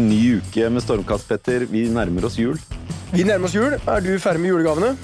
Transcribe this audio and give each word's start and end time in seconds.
En 0.00 0.06
ny 0.08 0.38
uke 0.40 0.68
med 0.72 0.80
Stormkast, 0.80 1.26
Petter. 1.28 1.66
Vi 1.68 1.82
nærmer 1.92 2.24
oss 2.24 2.38
jul. 2.40 2.56
Vi 3.12 3.24
nærmer 3.26 3.50
oss 3.50 3.52
jul. 3.52 3.74
Er 3.76 4.00
du 4.00 4.14
ferdig 4.22 4.40
med 4.40 4.48
julegavene? 4.54 4.94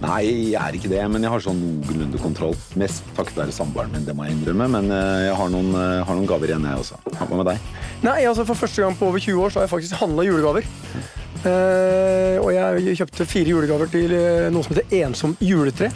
Nei, 0.00 0.22
jeg 0.50 0.58
er 0.58 0.74
ikke 0.74 0.90
det, 0.90 1.02
men 1.06 1.22
jeg 1.22 1.30
har 1.30 1.44
sånn 1.44 1.60
noenlunde 1.60 2.18
kontroll. 2.18 2.56
Mest 2.80 3.06
takket 3.14 3.38
være 3.38 3.54
samboeren 3.54 3.94
min, 3.94 4.02
det 4.08 4.16
må 4.18 4.26
jeg 4.26 4.34
innrømme. 4.34 4.66
Men 4.74 4.90
eh, 4.90 5.28
jeg 5.28 5.36
har 5.38 5.52
noen, 5.54 5.70
eh, 5.78 6.00
har 6.08 6.18
noen 6.18 6.26
gaver 6.26 6.50
igjen, 6.50 6.66
jeg 6.66 6.82
også. 6.82 6.98
Hva 7.14 7.28
med 7.30 7.46
deg? 7.52 7.70
Nei, 8.02 8.16
altså 8.26 8.48
For 8.48 8.58
første 8.58 8.82
gang 8.82 8.98
på 8.98 9.12
over 9.12 9.22
20 9.22 9.44
år 9.44 9.54
så 9.54 9.62
har 9.62 9.68
jeg 9.68 9.74
faktisk 9.76 10.02
handla 10.02 10.26
julegaver. 10.26 10.66
Uh, 11.44 12.40
og 12.40 12.48
jeg 12.56 12.94
kjøpte 13.02 13.26
fire 13.28 13.52
julegaver 13.52 13.90
til 13.92 14.14
noe 14.50 14.64
som 14.64 14.74
heter 14.74 14.94
Ensom 15.04 15.38
juletre. 15.44 15.92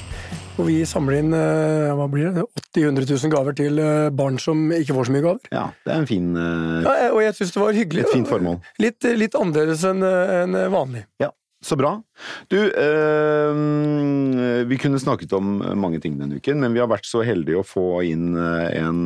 Og 0.59 0.67
vi 0.67 0.81
samler 0.89 1.21
inn 1.21 1.35
eh, 1.39 1.93
hva 1.95 2.09
blir 2.11 2.33
det, 2.35 2.43
80 2.75 2.89
000-100 2.91 3.07
000 3.15 3.31
gaver 3.35 3.55
til 3.59 3.79
eh, 3.79 4.11
barn 4.11 4.41
som 4.43 4.73
ikke 4.75 4.97
får 4.97 5.07
så 5.07 5.15
mye 5.15 5.27
gaver. 5.29 5.51
Ja, 5.55 5.69
det 5.87 5.95
er 5.95 6.03
en 6.03 6.09
fin, 6.11 6.33
uh, 6.35 6.83
Ja, 6.83 6.95
og 7.13 7.23
jeg 7.23 7.37
syns 7.39 7.55
det 7.55 7.63
var 7.63 7.77
hyggelig. 7.79 8.09
et 8.09 8.17
fint 8.17 8.31
formål. 8.31 8.59
Litt, 8.83 9.07
litt 9.21 9.37
annerledes 9.39 9.85
enn 9.87 10.03
en 10.03 10.59
vanlig. 10.75 11.05
Ja, 11.23 11.31
så 11.63 11.79
bra. 11.79 11.93
Du, 12.51 12.59
eh, 12.59 13.61
vi 14.67 14.79
kunne 14.83 14.99
snakket 14.99 15.37
om 15.39 15.61
mange 15.79 16.03
ting 16.03 16.19
denne 16.19 16.39
uken, 16.43 16.59
men 16.63 16.75
vi 16.75 16.83
har 16.83 16.91
vært 16.91 17.07
så 17.07 17.23
heldige 17.27 17.63
å 17.63 17.67
få 17.67 17.87
inn 18.07 18.35
en 18.39 19.01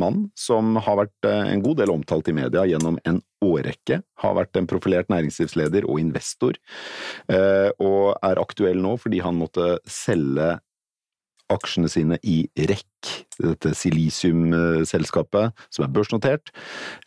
mann 0.00 0.22
som 0.36 0.80
har 0.80 0.96
vært 1.02 1.28
en 1.28 1.64
god 1.64 1.80
del 1.82 1.92
omtalt 1.92 2.32
i 2.32 2.36
media 2.40 2.64
gjennom 2.68 2.96
en 3.04 3.20
årrekke. 3.44 4.00
Har 4.24 4.36
vært 4.40 4.56
en 4.60 4.68
profilert 4.68 5.12
næringslivsleder 5.12 5.88
og 5.88 6.00
investor, 6.02 6.56
og 7.28 8.04
er 8.28 8.42
aktuell 8.44 8.80
nå 8.84 8.96
fordi 9.00 9.22
han 9.24 9.40
måtte 9.40 9.78
selge 9.88 10.58
aksjene 11.50 11.88
sine 11.90 12.18
i 12.26 12.42
REC, 12.56 12.84
dette 13.40 13.72
silisiumselskapet 13.76 15.52
som 15.72 15.84
er 15.86 15.92
børsnotert, 15.94 16.52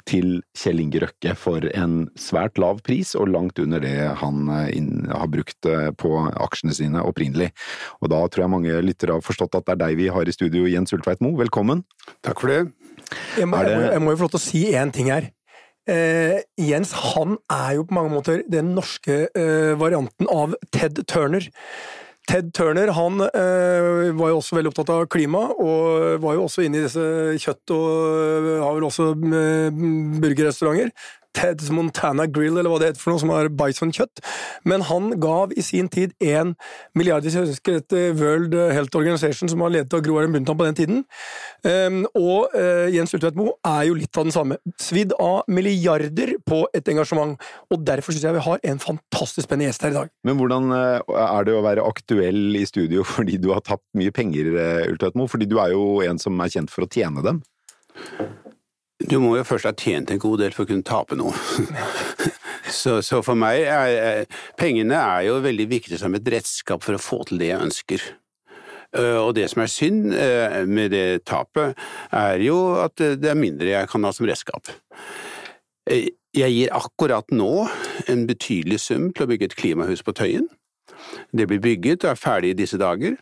til 0.09 0.41
Kjell 0.57 0.81
Inge 0.83 1.03
Røkke 1.05 1.35
for 1.39 1.65
en 1.73 2.09
svært 2.19 2.59
lav 2.61 2.81
pris, 2.85 3.13
og 3.19 3.31
langt 3.31 3.59
under 3.63 3.83
det 3.83 3.95
han 4.21 4.49
eh, 4.51 4.71
inn, 4.77 5.05
har 5.11 5.29
brukt 5.31 5.69
eh, 5.69 5.89
på 5.99 6.15
aksjene 6.43 6.75
sine 6.77 7.03
opprinnelig. 7.05 7.51
Og 8.01 8.11
da 8.13 8.23
tror 8.27 8.45
jeg 8.45 8.53
mange 8.55 8.81
lyttere 8.85 9.17
har 9.17 9.25
forstått 9.25 9.55
at 9.59 9.67
det 9.69 9.77
er 9.77 9.83
deg 9.87 9.99
vi 10.01 10.09
har 10.13 10.27
i 10.27 10.35
studio, 10.35 10.65
Jens 10.69 10.93
Ultveit 10.95 11.23
Moe. 11.23 11.37
Velkommen. 11.39 11.85
Takk 12.25 12.43
for 12.43 12.51
det. 12.53 12.61
Jeg 13.37 13.47
må, 13.49 13.57
Er 13.57 13.65
det- 13.65 13.71
jeg 13.71 13.79
må, 13.79 13.91
jeg 13.93 14.01
må 14.01 14.11
jo 14.11 14.17
få 14.17 14.27
lov 14.27 14.35
til 14.35 14.41
å 14.41 14.47
si 14.49 14.65
én 14.73 14.91
ting 14.93 15.09
her. 15.13 15.31
Eh, 15.85 16.39
Jens 16.57 16.93
han 16.95 17.37
er 17.51 17.73
jo 17.75 17.83
på 17.83 17.95
mange 17.97 18.13
måter 18.13 18.43
den 18.47 18.73
norske 18.75 19.27
eh, 19.35 19.73
varianten 19.75 20.29
av 20.31 20.55
Ted 20.71 21.01
Turner. 21.11 21.43
Ted 22.29 22.53
Turner 22.55 22.87
han 22.95 23.19
eh, 23.25 24.13
var 24.15 24.31
jo 24.31 24.37
også 24.39 24.55
veldig 24.55 24.71
opptatt 24.71 24.91
av 24.93 25.07
klima, 25.11 25.41
og 25.59 26.21
var 26.23 26.37
jo 26.37 26.45
også 26.45 26.63
inne 26.63 26.79
i 26.79 26.85
disse 26.85 27.03
kjøtt- 27.43 27.73
og 27.75 27.89
eh, 27.89 28.61
har 28.63 28.77
vel 28.77 28.87
også 28.87 29.09
eh, 29.11 29.83
burgerrestauranter. 30.23 30.93
Ted's 31.33 31.71
Montana 31.73 32.27
Grill, 32.29 32.57
eller 32.57 32.71
hva 32.71 32.79
det 32.81 32.91
heter 32.91 33.03
for 33.03 33.13
noe, 33.13 33.21
som 33.21 33.33
er 33.33 33.51
bison-kjøtt. 33.53 34.23
Men 34.69 34.85
han 34.89 35.15
gav 35.23 35.53
i 35.57 35.65
sin 35.65 35.89
tid 35.91 36.13
én 36.23 36.53
milliard, 36.97 37.25
hvis 37.25 37.37
jeg 37.37 37.59
dette, 37.65 38.03
World 38.19 38.55
Health 38.73 38.97
Organization, 38.97 39.49
som 39.49 39.63
var 39.63 39.73
ledet 39.73 39.93
av 39.93 40.03
Gro 40.05 40.17
Harlem 40.17 40.37
Brundtland 40.37 40.59
på 40.59 40.67
den 40.67 40.79
tiden. 40.79 41.03
Um, 41.63 42.03
og 42.19 42.53
eh, 42.57 42.89
Jens 42.93 43.13
Ulltveit 43.15 43.37
Moe 43.39 43.55
er 43.67 43.87
jo 43.89 43.97
litt 43.97 44.17
av 44.17 44.27
den 44.27 44.35
samme. 44.35 44.59
Svidd 44.81 45.15
av 45.21 45.47
milliarder 45.51 46.35
på 46.47 46.63
et 46.75 46.89
engasjement. 46.91 47.37
Og 47.73 47.85
derfor 47.87 48.15
syns 48.15 48.27
jeg 48.27 48.37
vi 48.37 48.45
har 48.47 48.63
en 48.71 48.81
fantastisk 48.83 49.47
spennende 49.47 49.71
gjest 49.71 49.85
her 49.87 49.93
i 49.93 49.99
dag. 50.01 50.13
Men 50.27 50.39
hvordan 50.39 50.71
eh, 50.77 51.13
er 51.25 51.47
det 51.47 51.57
å 51.57 51.65
være 51.65 51.87
aktuell 51.87 52.59
i 52.59 52.65
studio 52.69 53.05
fordi 53.15 53.39
du 53.41 53.51
har 53.55 53.63
tapt 53.65 53.85
mye 53.97 54.13
penger, 54.15 54.53
eh, 54.53 54.87
Ultveit 54.91 55.19
Moe? 55.19 55.31
Fordi 55.31 55.49
du 55.49 55.59
er 55.63 55.73
jo 55.75 56.01
en 56.05 56.21
som 56.21 56.39
er 56.43 56.53
kjent 56.57 56.73
for 56.73 56.85
å 56.85 56.91
tjene 56.91 57.25
dem. 57.25 57.43
Du 59.01 59.17
må 59.19 59.35
jo 59.37 59.45
først 59.47 59.67
ha 59.67 59.73
tjent 59.75 60.11
en 60.13 60.21
god 60.21 60.43
del 60.43 60.53
for 60.55 60.65
å 60.65 60.69
kunne 60.69 60.85
tape 60.85 61.17
noe. 61.19 61.33
så, 62.81 62.99
så 63.03 63.21
for 63.25 63.37
meg 63.39 63.65
er 63.65 64.25
pengene 64.59 64.99
er 64.99 65.27
jo 65.27 65.39
veldig 65.43 65.69
viktige 65.71 65.99
som 66.01 66.13
et 66.15 66.27
redskap 66.29 66.85
for 66.85 66.95
å 66.97 67.01
få 67.01 67.23
til 67.27 67.41
det 67.41 67.51
jeg 67.51 67.65
ønsker. 67.67 68.05
Eh, 68.93 69.17
Og 69.17 69.33
det 69.35 69.49
som 69.51 69.63
er 69.63 69.71
synd 69.71 70.13
eh, 70.13 70.63
med 70.69 70.93
det 70.93 71.25
tapet, 71.25 71.77
er 72.13 72.41
jo 72.45 72.75
at 72.83 73.01
eh, 73.01 73.17
det 73.19 73.31
er 73.31 73.39
mindre 73.39 73.71
jeg 73.71 73.89
kan 73.89 74.05
ha 74.05 74.13
som 74.13 74.27
redskap. 74.29 74.69
Jeg 75.89 76.55
gir 76.55 76.73
akkurat 76.73 77.33
nå 77.33 77.67
en 78.09 78.27
betydelig 78.29 78.79
sum 78.85 79.09
til 79.11 79.25
å 79.25 79.29
bygge 79.29 79.49
et 79.49 79.57
klimahus 79.59 80.05
på 80.05 80.13
Tøyen. 80.15 80.47
Det 81.35 81.49
blir 81.49 81.59
bygget 81.61 82.05
og 82.05 82.13
er 82.13 82.21
ferdig 82.21 82.53
i 82.53 82.59
disse 82.61 82.79
dager. 82.79 83.17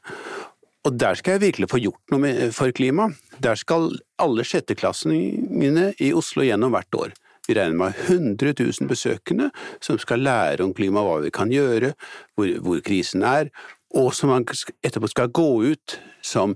Og 0.88 0.96
der 0.98 1.18
skal 1.18 1.38
jeg 1.38 1.44
virkelig 1.44 1.70
få 1.70 1.80
gjort 1.82 2.14
noe 2.14 2.24
med, 2.24 2.40
for 2.58 2.74
klima. 2.74 3.12
Der 3.44 3.58
skal 3.60 3.92
alle 4.22 4.46
sjetteklassingene 4.48 5.92
i 6.02 6.10
Oslo 6.18 6.46
gjennom 6.46 6.74
hvert 6.74 6.98
år. 6.98 7.14
Vi 7.48 7.58
regner 7.58 7.78
med 7.78 8.00
100 8.08 8.54
000 8.58 8.90
besøkende 8.90 9.50
som 9.82 10.00
skal 10.02 10.24
lære 10.26 10.66
om 10.66 10.74
klima, 10.78 11.04
hva 11.06 11.20
vi 11.24 11.34
kan 11.34 11.54
gjøre, 11.54 11.94
hvor, 12.38 12.50
hvor 12.66 12.82
krisen 12.86 13.26
er, 13.26 13.52
og 13.98 14.14
som 14.16 14.32
man 14.32 14.46
etterpå 14.48 15.10
skal 15.12 15.32
gå 15.34 15.50
ut 15.74 15.98
som 16.26 16.56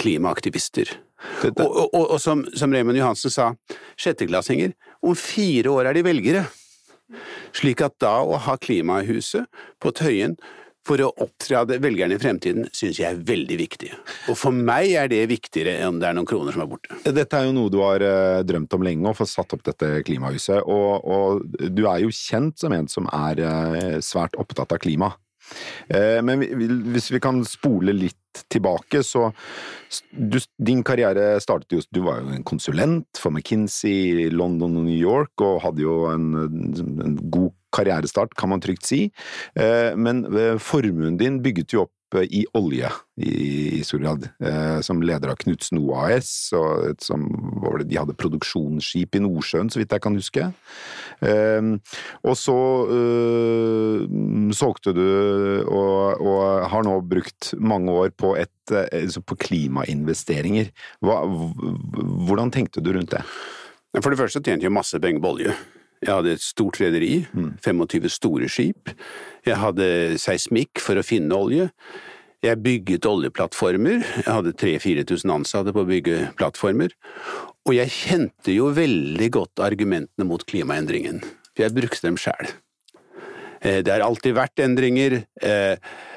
klimaaktivister. 0.00 0.94
Og, 1.44 1.58
og, 1.60 1.94
og, 1.94 2.06
og 2.16 2.18
som, 2.22 2.42
som 2.58 2.72
Raymond 2.74 2.98
Johansen 2.98 3.30
sa, 3.30 3.52
sjetteklassinger, 4.00 4.74
om 5.06 5.14
fire 5.18 5.70
år 5.70 5.90
er 5.90 5.98
de 5.98 6.06
velgere. 6.06 6.46
Slik 7.54 7.82
at 7.84 7.98
da 8.02 8.16
å 8.24 8.38
ha 8.40 8.56
Klimahuset 8.56 9.46
på 9.82 9.92
Tøyen 9.94 10.38
for 10.86 11.02
å 11.04 11.10
opptre 11.22 11.60
av 11.60 11.70
velgerne 11.70 12.16
i 12.16 12.22
fremtiden, 12.22 12.66
syns 12.74 12.98
jeg 12.98 13.06
er 13.08 13.20
veldig 13.26 13.58
viktig. 13.60 13.92
Og 14.32 14.38
for 14.38 14.54
meg 14.54 14.94
er 14.98 15.10
det 15.12 15.20
viktigere 15.30 15.76
enn 15.86 16.00
det 16.02 16.08
er 16.08 16.16
noen 16.18 16.28
kroner 16.28 16.54
som 16.54 16.64
er 16.64 16.70
borte. 16.72 16.98
Dette 17.06 17.38
er 17.38 17.46
jo 17.46 17.54
noe 17.56 17.72
du 17.72 17.78
har 17.84 18.02
eh, 18.02 18.42
drømt 18.46 18.74
om 18.74 18.86
lenge, 18.86 19.10
å 19.10 19.16
få 19.16 19.28
satt 19.28 19.54
opp 19.54 19.62
dette 19.68 19.92
klimahuset. 20.08 20.62
Og, 20.66 21.06
og 21.06 21.58
du 21.70 21.84
er 21.86 22.02
jo 22.02 22.10
kjent 22.14 22.58
som 22.58 22.74
en 22.74 22.90
som 22.90 23.06
er 23.14 23.42
eh, 23.46 23.98
svært 24.02 24.38
opptatt 24.42 24.74
av 24.74 24.82
klima. 24.82 25.12
Eh, 25.90 26.20
Men 26.22 26.40
vi- 26.40 26.54
vi- 26.54 26.92
hvis 26.92 27.10
vi 27.12 27.20
kan 27.20 27.42
spole 27.44 27.92
litt 27.92 28.16
tilbake, 28.48 29.02
så 29.04 29.32
du, 30.12 30.38
Din 30.58 30.82
karriere 30.82 31.38
startet 31.40 31.70
jo 31.72 31.80
Du 31.92 32.00
var 32.02 32.20
jo 32.20 32.28
en 32.28 32.44
konsulent 32.44 33.06
for 33.18 33.30
McKinsey 33.30 34.26
i 34.26 34.30
London 34.30 34.76
og 34.76 34.84
New 34.84 34.98
York, 34.98 35.32
og 35.40 35.60
hadde 35.62 35.82
jo 35.82 36.06
en, 36.12 36.34
en 36.36 37.16
god 37.30 37.50
karrierestart, 37.72 38.34
kan 38.36 38.48
man 38.50 38.60
trygt 38.60 38.84
si. 38.86 39.10
Eh, 39.56 39.94
Men 39.96 40.24
eh, 40.34 40.58
formuen 40.58 41.16
din 41.18 41.40
bygget 41.42 41.72
jo 41.72 41.82
opp 41.82 41.92
i 42.20 42.42
olje, 42.58 42.90
i, 43.16 43.32
i 43.78 43.82
stor. 43.86 44.04
Eh, 44.42 44.80
Som 44.84 45.02
leder 45.02 45.32
av 45.32 45.38
Knutsen 45.40 45.78
OAS, 45.80 46.52
og 46.58 46.90
et 46.90 47.02
som, 47.04 47.24
det, 47.78 47.88
de 47.90 47.98
hadde 48.00 48.16
produksjonsskip 48.18 49.16
i 49.16 49.22
Nordsjøen, 49.24 49.70
så 49.72 49.80
vidt 49.80 49.94
jeg 49.94 50.04
kan 50.04 50.18
huske. 50.18 50.48
Eh, 51.22 51.72
Og 52.22 52.36
så 52.38 52.58
eh, 52.98 54.06
solgte 54.56 54.94
du, 54.96 55.04
og, 55.66 56.20
og 56.20 56.68
har 56.72 56.86
nå 56.86 56.98
brukt 57.06 57.52
mange 57.58 57.92
år 57.92 58.14
på, 58.16 58.36
et, 58.36 58.54
eh, 58.70 58.88
altså 59.02 59.22
på 59.24 59.38
klimainvesteringer. 59.48 60.72
Hva, 61.04 61.22
hvordan 62.28 62.52
tenkte 62.54 62.84
du 62.84 62.92
rundt 62.96 63.14
det? 63.16 63.24
For 64.00 64.08
det 64.12 64.20
første 64.20 64.40
tjente 64.40 64.64
jeg 64.64 64.72
masse 64.72 64.98
penger 65.00 65.20
på 65.20 65.36
olje. 65.36 65.54
Jeg 66.02 66.10
hadde 66.10 66.32
et 66.34 66.42
stort 66.42 66.80
rederi, 66.82 67.12
25 67.62 68.08
store 68.10 68.48
skip. 68.50 68.90
Jeg 69.46 69.58
hadde 69.60 69.86
seismikk 70.18 70.82
for 70.82 70.98
å 70.98 71.04
finne 71.06 71.36
olje. 71.36 71.68
Jeg 72.42 72.58
bygget 72.58 73.06
oljeplattformer. 73.06 74.02
Jeg 74.02 74.26
hadde 74.26 74.54
3000-4000 74.58 75.30
ansatte 75.30 75.74
på 75.74 75.84
å 75.84 75.86
bygge 75.86 76.16
plattformer. 76.40 76.90
Og 77.68 77.76
jeg 77.76 77.94
kjente 77.94 78.56
jo 78.56 78.72
veldig 78.74 79.30
godt 79.38 79.62
argumentene 79.62 80.26
mot 80.26 80.42
klimaendringen, 80.42 81.22
for 81.52 81.66
jeg 81.68 81.76
brukte 81.76 82.02
dem 82.08 82.18
sjæl. 82.18 82.50
Det 83.62 83.86
har 83.86 84.02
alltid 84.02 84.34
vært 84.34 84.58
endringer. 84.64 85.20
Eh, 85.38 85.76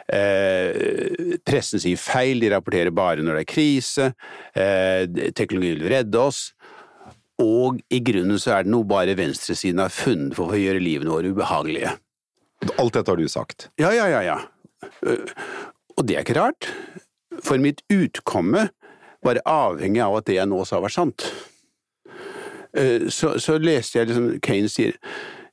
eh, 0.09 1.35
pressen 1.45 1.81
sier 1.83 1.99
feil, 2.01 2.41
de 2.41 2.49
rapporterer 2.55 2.89
bare 2.89 3.21
når 3.21 3.37
det 3.37 3.43
er 3.43 3.51
krise. 3.51 4.07
Eh, 4.57 5.05
teknologien 5.37 5.77
vil 5.77 5.91
redde 5.93 6.23
oss. 6.23 6.47
Og 7.41 7.81
i 7.91 7.99
grunnen 7.99 8.39
så 8.39 8.55
er 8.55 8.63
det 8.65 8.71
noe 8.71 8.87
bare 8.87 9.15
venstresiden 9.17 9.81
har 9.83 9.91
funnet 9.93 10.37
for 10.37 10.53
å 10.53 10.59
gjøre 10.59 10.83
livene 10.83 11.11
våre 11.11 11.33
ubehagelige. 11.35 11.97
Alt 12.79 12.95
dette 12.95 13.11
har 13.11 13.19
du 13.19 13.27
sagt. 13.27 13.69
Ja, 13.81 13.91
ja, 13.93 14.07
ja, 14.07 14.21
ja. 14.23 14.37
Og 15.95 16.05
det 16.07 16.15
er 16.15 16.23
ikke 16.23 16.37
rart, 16.39 16.69
for 17.43 17.59
mitt 17.61 17.83
utkomme 17.91 18.69
var 19.25 19.41
avhengig 19.49 20.03
av 20.05 20.15
at 20.19 20.29
det 20.29 20.37
jeg 20.39 20.49
nå 20.49 20.63
sa 20.67 20.79
var 20.83 20.93
sant. 20.93 21.27
Øh, 22.77 23.09
Så, 23.09 23.37
så 23.39 23.57
leste 23.57 23.99
jeg 23.99 24.07
liksom 24.07 24.39
Kane 24.43 24.69
sier 24.69 24.95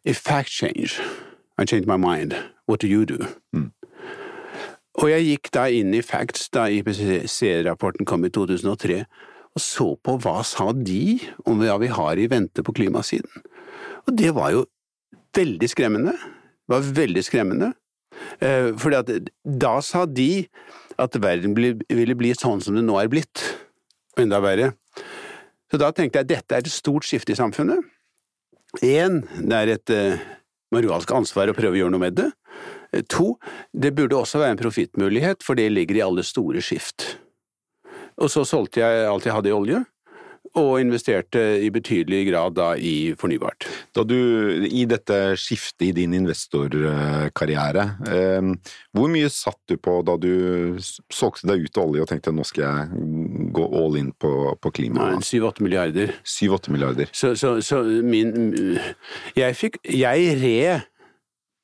If 0.05 0.19
fact 0.19 0.51
change, 0.51 1.01
I 1.59 1.65
change 1.65 1.87
my 1.87 1.97
mind. 1.97 2.35
What 2.69 2.81
do 2.83 2.89
you 2.89 3.05
do? 3.05 3.19
Og 4.95 5.11
jeg 5.11 5.25
gikk 5.25 5.49
da 5.55 5.67
inn 5.73 5.95
i 5.95 6.03
Facts 6.05 6.51
da 6.53 6.67
IPCC-rapporten 6.69 8.07
kom 8.07 8.27
i 8.27 8.31
2003, 8.31 9.05
og 9.53 9.61
så 9.61 9.89
på 10.01 10.17
hva 10.25 10.41
sa 10.47 10.71
de 10.73 11.19
om 11.49 11.61
hva 11.61 11.77
vi 11.83 11.91
har 11.93 12.21
i 12.21 12.29
vente 12.31 12.65
på 12.65 12.75
klimasiden. 12.77 13.45
Og 14.07 14.17
det 14.19 14.33
var 14.37 14.55
jo 14.55 14.65
veldig 15.37 15.69
skremmende. 15.71 16.15
Det 16.17 16.75
var 16.75 16.93
veldig 17.03 17.25
skremmende. 17.27 17.73
Eh, 18.41 18.73
fordi 18.79 18.99
at 18.99 19.33
da 19.45 19.75
sa 19.85 20.05
de 20.07 20.47
at 21.01 21.17
verden 21.21 21.57
ville 21.57 22.19
bli 22.19 22.33
sånn 22.37 22.63
som 22.65 22.77
det 22.77 22.85
nå 22.85 22.99
er 23.01 23.11
blitt. 23.13 23.45
Enda 24.21 24.41
verre. 24.45 24.73
Så 25.73 25.81
da 25.81 25.89
tenkte 25.95 26.21
jeg 26.21 26.27
at 26.27 26.33
dette 26.33 26.57
er 26.57 26.65
et 26.65 26.73
stort 26.73 27.07
skifte 27.09 27.33
i 27.33 27.39
samfunnet. 27.39 27.81
Én, 28.85 29.23
det 29.41 29.57
er 29.57 29.71
et 29.73 29.93
uh, 29.93 30.21
moralsk 30.73 31.13
ansvar 31.17 31.51
å 31.53 31.57
prøve 31.57 31.77
å 31.77 31.81
gjøre 31.83 31.95
noe 31.95 32.07
med 32.07 32.17
det. 32.21 32.29
To, 33.09 33.39
det 33.73 33.95
burde 33.97 34.19
også 34.19 34.41
være 34.41 34.57
en 34.57 34.61
profittmulighet, 34.61 35.45
for 35.45 35.57
det 35.57 35.71
ligger 35.73 35.97
i 35.97 36.05
alle 36.05 36.25
store 36.29 36.61
skift. 36.65 37.15
Og 38.21 38.31
så 38.33 38.45
solgte 38.49 38.83
jeg 38.83 39.09
alt 39.09 39.27
jeg 39.27 39.37
hadde 39.37 39.51
i 39.51 39.57
olje, 39.57 39.83
og 40.59 40.83
investerte 40.83 41.41
i 41.65 41.71
betydelig 41.73 42.27
grad 42.29 42.57
da 42.59 42.73
i 42.77 43.15
fornybart. 43.17 43.65
Da 43.97 44.03
du, 44.05 44.17
I 44.67 44.85
dette 44.91 45.37
skiftet 45.41 45.87
i 45.87 45.93
din 45.97 46.13
investorkarriere, 46.19 47.85
eh, 48.11 48.51
hvor 48.93 49.13
mye 49.13 49.31
satt 49.33 49.61
du 49.71 49.79
på 49.81 49.95
da 50.05 50.19
du 50.21 50.77
solgte 50.83 51.49
deg 51.49 51.65
ut 51.65 51.81
av 51.81 51.89
olje 51.89 52.05
og 52.05 52.11
tenkte 52.11 52.35
nå 52.37 52.45
skal 52.49 52.67
jeg 52.67 53.07
gå 53.57 53.67
all 53.81 53.97
in 54.01 54.11
på, 54.13 54.33
på 54.61 54.75
klima? 54.77 55.13
Syv-åtte 55.25 55.65
milliarder. 55.65 56.13
Syv-åtte 56.27 56.75
milliarder. 56.75 57.09
Så, 57.17 57.33
så, 57.39 57.57
så 57.65 57.81
min 57.83 58.51
Jeg 59.37 59.57
fikk 59.57 59.79
Jeg 59.89 60.37
red 60.43 60.89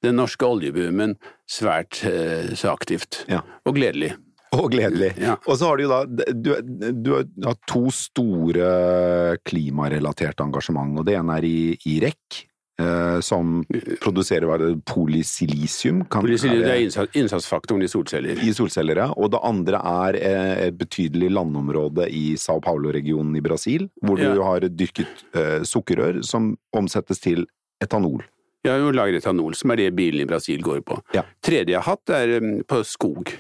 den 0.06 0.16
norske 0.20 0.46
oljeboomen 0.46 1.16
svært 1.50 2.00
eh, 2.06 2.54
så 2.56 2.72
aktivt. 2.72 3.24
Ja. 3.28 3.42
Og 3.66 3.76
gledelig. 3.76 4.14
Og 4.56 4.70
gledelig. 4.72 5.12
Ja. 5.20 5.36
Og 5.44 5.58
så 5.60 5.68
har 5.68 5.78
du 5.78 5.84
jo 5.84 5.90
da 5.92 6.26
du, 6.32 6.52
du, 6.94 7.10
har 7.44 7.58
to 7.68 7.88
store 7.94 9.38
klimarelaterte 9.44 10.46
engasjement, 10.46 10.96
og 10.98 11.08
det 11.08 11.18
ene 11.18 11.40
er 11.40 11.48
i, 11.48 11.58
i 11.88 11.98
REC. 12.04 12.44
Eh, 12.78 13.20
som 13.26 13.64
produserer 13.98 14.46
hva 14.46 14.54
det, 14.60 14.68
polysilisium. 14.86 16.04
Polysilisium 16.12 16.68
er 16.70 16.84
innsats, 16.84 17.16
innsatsfaktoren 17.18 17.82
i 17.82 17.88
solceller. 17.90 18.38
I 18.38 18.52
solceller, 18.54 19.00
ja. 19.02 19.08
Og 19.18 19.32
det 19.34 19.40
andre 19.42 19.80
er 19.82 20.18
eh, 20.20 20.52
et 20.68 20.78
betydelig 20.78 21.32
landområde 21.34 22.06
i 22.14 22.36
Sao 22.38 22.62
Paulo-regionen 22.62 23.34
i 23.34 23.42
Brasil, 23.42 23.88
hvor 23.98 24.22
ja. 24.22 24.30
du 24.30 24.44
har 24.46 24.68
dyrket 24.70 25.26
eh, 25.34 25.66
sukkerrør 25.66 26.22
som 26.26 26.52
omsettes 26.78 27.18
til 27.24 27.48
etanol. 27.82 28.22
Ja, 28.66 28.76
og 28.78 28.94
lager 28.94 29.18
etanol, 29.18 29.58
som 29.58 29.74
er 29.74 29.82
det 29.82 29.90
bilen 29.98 30.22
i 30.22 30.30
Brasil 30.30 30.62
går 30.62 30.84
på. 30.86 31.00
Ja. 31.18 31.26
Tredje 31.42 31.74
jeg 31.74 31.82
har 31.82 31.96
hatt, 31.96 32.14
er 32.14 32.38
um, 32.38 32.60
på 32.66 32.84
skog. 32.86 33.34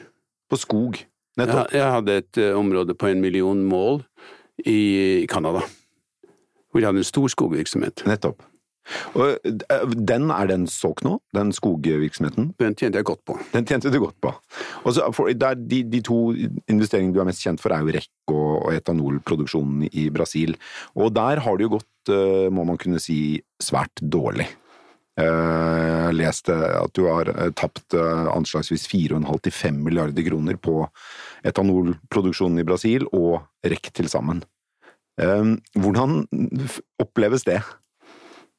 På 0.48 0.58
skog, 0.60 1.00
nettopp? 1.38 1.72
Jeg, 1.72 1.80
jeg 1.80 1.94
hadde 1.96 2.20
et 2.22 2.40
uh, 2.40 2.52
område 2.58 2.96
på 2.98 3.10
en 3.10 3.20
million 3.20 3.64
mål 3.68 4.02
i 4.66 5.26
Canada, 5.30 5.64
hvor 6.70 6.80
jeg 6.80 6.88
hadde 6.88 7.04
en 7.04 7.10
stor 7.10 7.28
skogvirksomhet. 7.32 8.06
Nettopp. 8.08 8.42
Og 9.14 9.36
uh, 9.44 9.92
den, 9.92 10.30
Er 10.32 10.48
den 10.48 10.66
solgt 10.66 11.04
nå, 11.04 11.18
den 11.36 11.52
skogvirksomheten? 11.52 12.52
Den 12.60 12.76
tjente 12.78 13.00
jeg 13.00 13.08
godt 13.08 13.24
på. 13.28 13.36
Den 13.52 13.66
tjente 13.68 13.92
du 13.92 14.00
godt 14.00 14.16
på. 14.24 14.32
Og 14.84 14.94
så, 14.96 15.10
for, 15.12 15.28
de, 15.28 15.82
de, 15.84 16.00
to 16.00 16.32
investeringene 16.68 17.14
du 17.14 17.20
er 17.20 17.28
mest 17.28 17.44
kjent 17.44 17.60
for, 17.60 17.74
er 17.74 17.84
jo 17.84 17.92
REC 17.98 18.08
og, 18.32 18.54
og 18.64 18.72
etanolproduksjonen 18.76 19.88
i 19.92 20.08
Brasil. 20.14 20.56
Og 20.96 21.12
der 21.16 21.44
har 21.44 21.58
det 21.58 21.68
jo 21.68 21.76
gått, 21.76 21.92
uh, 22.12 22.48
må 22.52 22.64
man 22.68 22.80
kunne 22.80 23.02
si, 23.02 23.38
svært 23.62 24.00
dårlig. 24.00 24.48
Jeg 25.18 26.02
har 26.04 26.14
lest 26.14 26.50
at 26.52 26.92
du 26.94 27.08
har 27.08 27.30
eh, 27.32 27.50
tapt 27.58 27.94
eh, 27.96 28.28
anslagsvis 28.30 28.86
4,5-5 28.90 29.80
milliarder 29.82 30.22
kroner 30.28 30.58
på 30.62 30.84
etanolproduksjonen 31.48 32.62
i 32.62 32.66
Brasil 32.68 33.06
og 33.10 33.40
REC 33.66 33.90
til 33.98 34.10
sammen. 34.12 34.44
Eh, 35.18 35.56
hvordan 35.74 36.22
oppleves 37.02 37.48
det? 37.48 37.58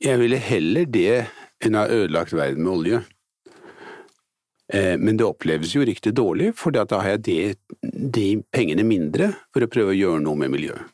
Jeg 0.04 0.20
ville 0.20 0.42
heller 0.50 0.92
det 0.92 1.16
enn 1.64 1.80
å 1.80 1.86
ha 1.86 2.02
ødelagt 2.02 2.36
verden 2.36 2.66
med 2.66 2.76
olje. 2.76 3.02
Men 4.70 5.18
det 5.18 5.26
oppleves 5.26 5.72
jo 5.74 5.82
riktig 5.82 6.12
dårlig, 6.14 6.52
for 6.54 6.70
da 6.70 6.84
har 7.02 7.16
jeg 7.16 7.22
de, 7.26 7.38
de 8.14 8.26
pengene 8.54 8.84
mindre 8.86 9.32
for 9.50 9.66
å 9.66 9.70
prøve 9.72 9.96
å 9.96 9.98
gjøre 9.98 10.22
noe 10.22 10.38
med 10.38 10.54
miljøet. 10.54 10.92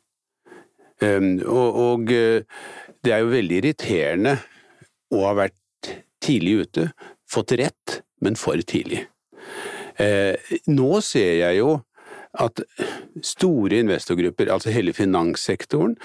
Og, 1.03 1.79
og 1.83 2.07
det 2.07 3.11
er 3.11 3.19
jo 3.19 3.33
veldig 3.33 3.57
irriterende 3.59 4.37
og 5.13 5.25
har 5.29 5.39
vært 5.45 5.91
tidlig 6.23 6.65
ute, 6.65 6.89
fått 7.29 7.53
rett, 7.59 7.99
men 8.23 8.37
for 8.39 8.59
tidlig. 8.65 9.05
Eh, 10.01 10.35
nå 10.67 10.99
ser 11.05 11.37
jeg 11.39 11.59
jo 11.61 11.75
at 12.35 12.61
store 13.23 13.79
investorgrupper, 13.83 14.51
altså 14.51 14.73
hele 14.75 14.93
finanssektoren, 14.95 15.95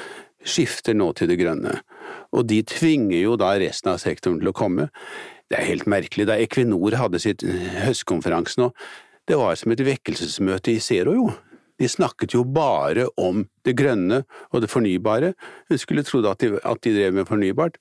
skifter 0.47 0.95
nå 0.97 1.11
til 1.19 1.31
det 1.31 1.41
grønne. 1.41 1.81
Og 2.37 2.47
de 2.49 2.61
tvinger 2.67 3.19
jo 3.19 3.37
da 3.41 3.53
resten 3.61 3.93
av 3.93 4.01
sektoren 4.03 4.39
til 4.41 4.53
å 4.53 4.57
komme. 4.57 4.89
Det 5.51 5.59
er 5.59 5.69
helt 5.73 5.89
merkelig. 5.91 6.29
Da 6.31 6.39
Equinor 6.41 6.97
hadde 6.97 7.21
sitt 7.23 7.45
høstkonferanse 7.45 8.61
nå, 8.63 8.71
det 9.29 9.39
var 9.39 9.59
som 9.59 9.75
et 9.75 9.83
vekkelsesmøte 9.85 10.75
i 10.75 10.83
Zero, 10.83 11.15
jo. 11.15 11.31
De 11.81 11.89
snakket 11.89 12.35
jo 12.35 12.43
bare 12.45 13.07
om 13.17 13.47
det 13.65 13.73
grønne 13.79 14.21
og 14.53 14.61
det 14.61 14.69
fornybare. 14.69 15.33
Hun 15.71 15.79
skulle 15.81 16.05
trodd 16.05 16.29
at 16.29 16.43
de, 16.43 16.59
at 16.61 16.83
de 16.85 16.93
drev 16.93 17.15
med 17.17 17.29
fornybart. 17.29 17.79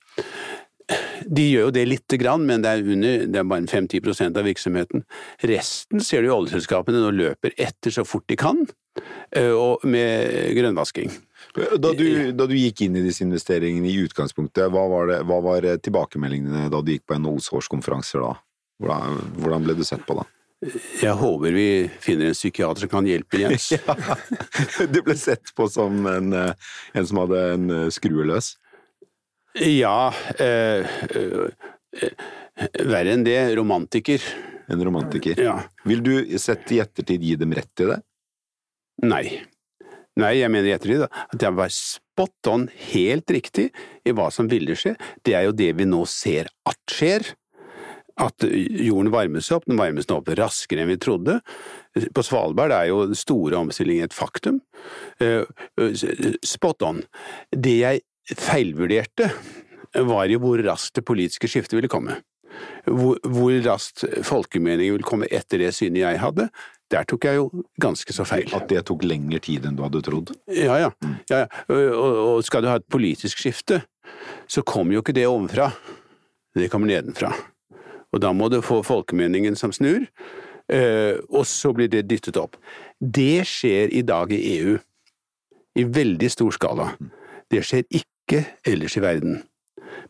De 1.26 1.46
gjør 1.46 1.68
jo 1.68 1.72
det 1.74 1.86
lite 1.88 2.18
grann, 2.20 2.44
men 2.48 2.64
det 2.64 2.70
er, 2.72 2.84
under, 2.94 3.24
det 3.28 3.40
er 3.40 3.48
bare 3.48 3.68
5-10% 3.68 4.38
av 4.40 4.46
virksomheten. 4.48 5.04
Resten 5.50 6.04
ser 6.04 6.22
du 6.22 6.30
i 6.30 6.34
oljeselskapene 6.34 7.02
nå 7.02 7.10
løper 7.16 7.56
etter 7.60 7.94
så 7.94 8.06
fort 8.08 8.26
de 8.30 8.38
kan, 8.40 8.62
eh, 9.36 9.52
og 9.52 9.84
med 9.88 10.54
grønnvasking. 10.56 11.12
Da 11.56 11.92
du, 11.96 12.04
da 12.36 12.46
du, 12.46 12.54
gikk 12.54 12.84
inn 12.86 12.98
i 13.00 13.04
disse 13.04 13.24
investeringene 13.24 13.88
i 13.90 13.96
utgangspunktet, 14.04 14.68
hva 14.70 14.84
var, 14.92 15.08
det, 15.10 15.22
hva 15.26 15.40
var 15.44 15.66
tilbakemeldingene 15.82 16.68
da 16.70 16.82
du 16.82 16.92
gikk 16.94 17.08
på 17.10 17.18
NHOs 17.18 17.50
årskonferanser 17.58 18.22
da? 18.22 18.34
Hvordan, 18.80 19.18
hvordan, 19.40 19.66
ble 19.66 19.76
du 19.76 19.82
sett 19.84 20.04
på 20.08 20.16
da? 20.20 20.26
Jeg 21.00 21.16
håper 21.16 21.54
vi 21.56 21.68
finner 22.04 22.30
en 22.30 22.36
psykiater 22.36 22.84
som 22.84 22.92
kan 22.92 23.06
hjelpe 23.08 23.40
Jens. 23.40 23.70
ja, 23.76 23.96
du 24.92 25.00
ble 25.04 25.16
sett 25.16 25.52
på 25.56 25.66
som 25.72 26.04
en, 26.08 26.34
eh, 26.36 26.72
en 26.92 27.08
som 27.08 27.22
hadde 27.22 27.44
en 27.54 27.70
eh, 27.76 27.86
skrue 27.92 28.28
løs? 28.28 28.54
Ja 29.58 30.12
eh, 30.38 30.86
eh, 31.10 32.12
Verre 32.86 33.14
enn 33.16 33.24
det, 33.26 33.38
romantiker. 33.56 34.22
En 34.70 34.82
romantiker. 34.84 35.40
Ja. 35.40 35.56
Vil 35.88 36.02
du 36.04 36.12
sett 36.38 36.70
i 36.70 36.78
ettertid 36.82 37.24
gi 37.24 37.34
dem 37.40 37.54
rett 37.56 37.82
i 37.82 37.88
det? 37.88 37.96
Nei. 39.02 39.24
Nei, 40.20 40.34
jeg 40.38 40.52
mener 40.52 40.68
i 40.68 40.74
ettertid 40.74 41.06
at 41.08 41.40
jeg 41.40 41.56
var 41.56 41.72
spot 41.72 42.50
on 42.52 42.68
helt 42.92 43.32
riktig 43.32 43.70
i 44.04 44.14
hva 44.14 44.28
som 44.34 44.50
ville 44.50 44.76
skje. 44.78 44.94
Det 45.26 45.34
er 45.38 45.48
jo 45.48 45.56
det 45.56 45.72
vi 45.78 45.88
nå 45.88 46.04
ser 46.10 46.52
at 46.68 46.80
skjer. 46.92 47.32
At 48.20 48.44
jorden 48.44 49.08
varmes 49.14 49.48
opp, 49.54 49.64
den 49.64 49.80
varmes 49.80 50.10
nå 50.10 50.18
opp 50.20 50.28
raskere 50.36 50.84
enn 50.84 50.90
vi 50.92 50.98
trodde. 51.00 51.38
På 52.12 52.24
Svalbard 52.26 52.74
er 52.76 52.90
jo 52.90 53.06
store 53.16 53.56
omstillinger 53.62 54.10
et 54.10 54.14
faktum. 54.16 54.60
Eh, 55.24 55.48
spot 56.44 56.84
on. 56.84 57.00
Det 57.48 57.78
jeg 57.80 58.04
feilvurderte, 58.38 59.30
var 60.06 60.28
jo 60.30 60.40
hvor 60.42 60.60
raskt 60.64 61.00
det 61.00 61.06
politiske 61.06 61.48
skiftet 61.50 61.78
ville 61.78 61.90
komme. 61.90 62.20
Hvor, 62.84 63.18
hvor 63.26 63.54
raskt 63.64 64.04
folkemeningen 64.26 64.96
ville 64.96 65.06
komme 65.06 65.28
etter 65.30 65.62
det 65.62 65.72
synet 65.76 66.02
jeg 66.02 66.20
hadde. 66.22 66.48
Der 66.90 67.06
tok 67.06 67.26
jeg 67.28 67.38
jo 67.38 67.62
ganske 67.80 68.14
så 68.14 68.26
feil. 68.26 68.50
At 68.56 68.66
det 68.70 68.82
tok 68.88 69.04
lengre 69.06 69.38
tid 69.42 69.66
enn 69.68 69.78
du 69.78 69.84
hadde 69.86 70.02
trodd? 70.06 70.32
Ja, 70.50 70.78
ja. 70.80 70.90
Mm. 71.04 71.16
ja, 71.30 71.44
ja. 71.44 71.62
Og, 71.70 71.94
og, 71.94 72.42
skal 72.46 72.64
du 72.64 72.70
ha 72.70 72.80
et 72.80 72.88
politisk 72.90 73.42
skifte, 73.42 73.82
så 74.50 74.64
kommer 74.66 74.96
jo 74.96 75.04
ikke 75.04 75.14
det 75.14 75.28
ovenfra. 75.30 75.70
Det 76.58 76.70
kommer 76.72 76.90
nedenfra. 76.90 77.30
Og 78.10 78.22
da 78.22 78.32
må 78.34 78.50
du 78.50 78.58
få 78.64 78.80
folkemeningen 78.82 79.54
som 79.58 79.70
snur, 79.74 80.02
eh, 80.72 81.14
og 81.30 81.46
så 81.46 81.70
blir 81.76 81.90
det 81.92 82.08
dyttet 82.10 82.40
opp. 82.40 82.58
Det 82.98 83.46
skjer 83.46 83.94
i 83.94 84.02
dag 84.02 84.32
i 84.34 84.40
EU. 84.56 84.78
I 85.78 85.86
veldig 85.86 86.30
stor 86.34 86.50
skala. 86.56 86.88
Mm. 86.98 87.12
Det 87.54 87.62
skjer 87.66 87.86
ikke 87.86 88.08
ikke 88.30 88.72
ellers 88.72 88.96
i 88.96 89.02
verden. 89.04 89.42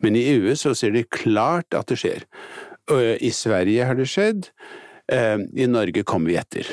Men 0.05 0.17
i 0.17 0.27
EU 0.35 0.55
så 0.57 0.75
ser 0.77 0.93
de 0.95 1.07
klart 1.09 1.77
at 1.77 1.89
det 1.89 1.99
skjer. 2.01 2.25
I 3.21 3.31
Sverige 3.35 3.87
har 3.87 3.97
det 3.97 4.09
skjedd, 4.11 4.49
eh, 5.13 5.39
i 5.57 5.67
Norge 5.71 6.03
kommer 6.05 6.33
vi 6.33 6.39
etter. 6.41 6.69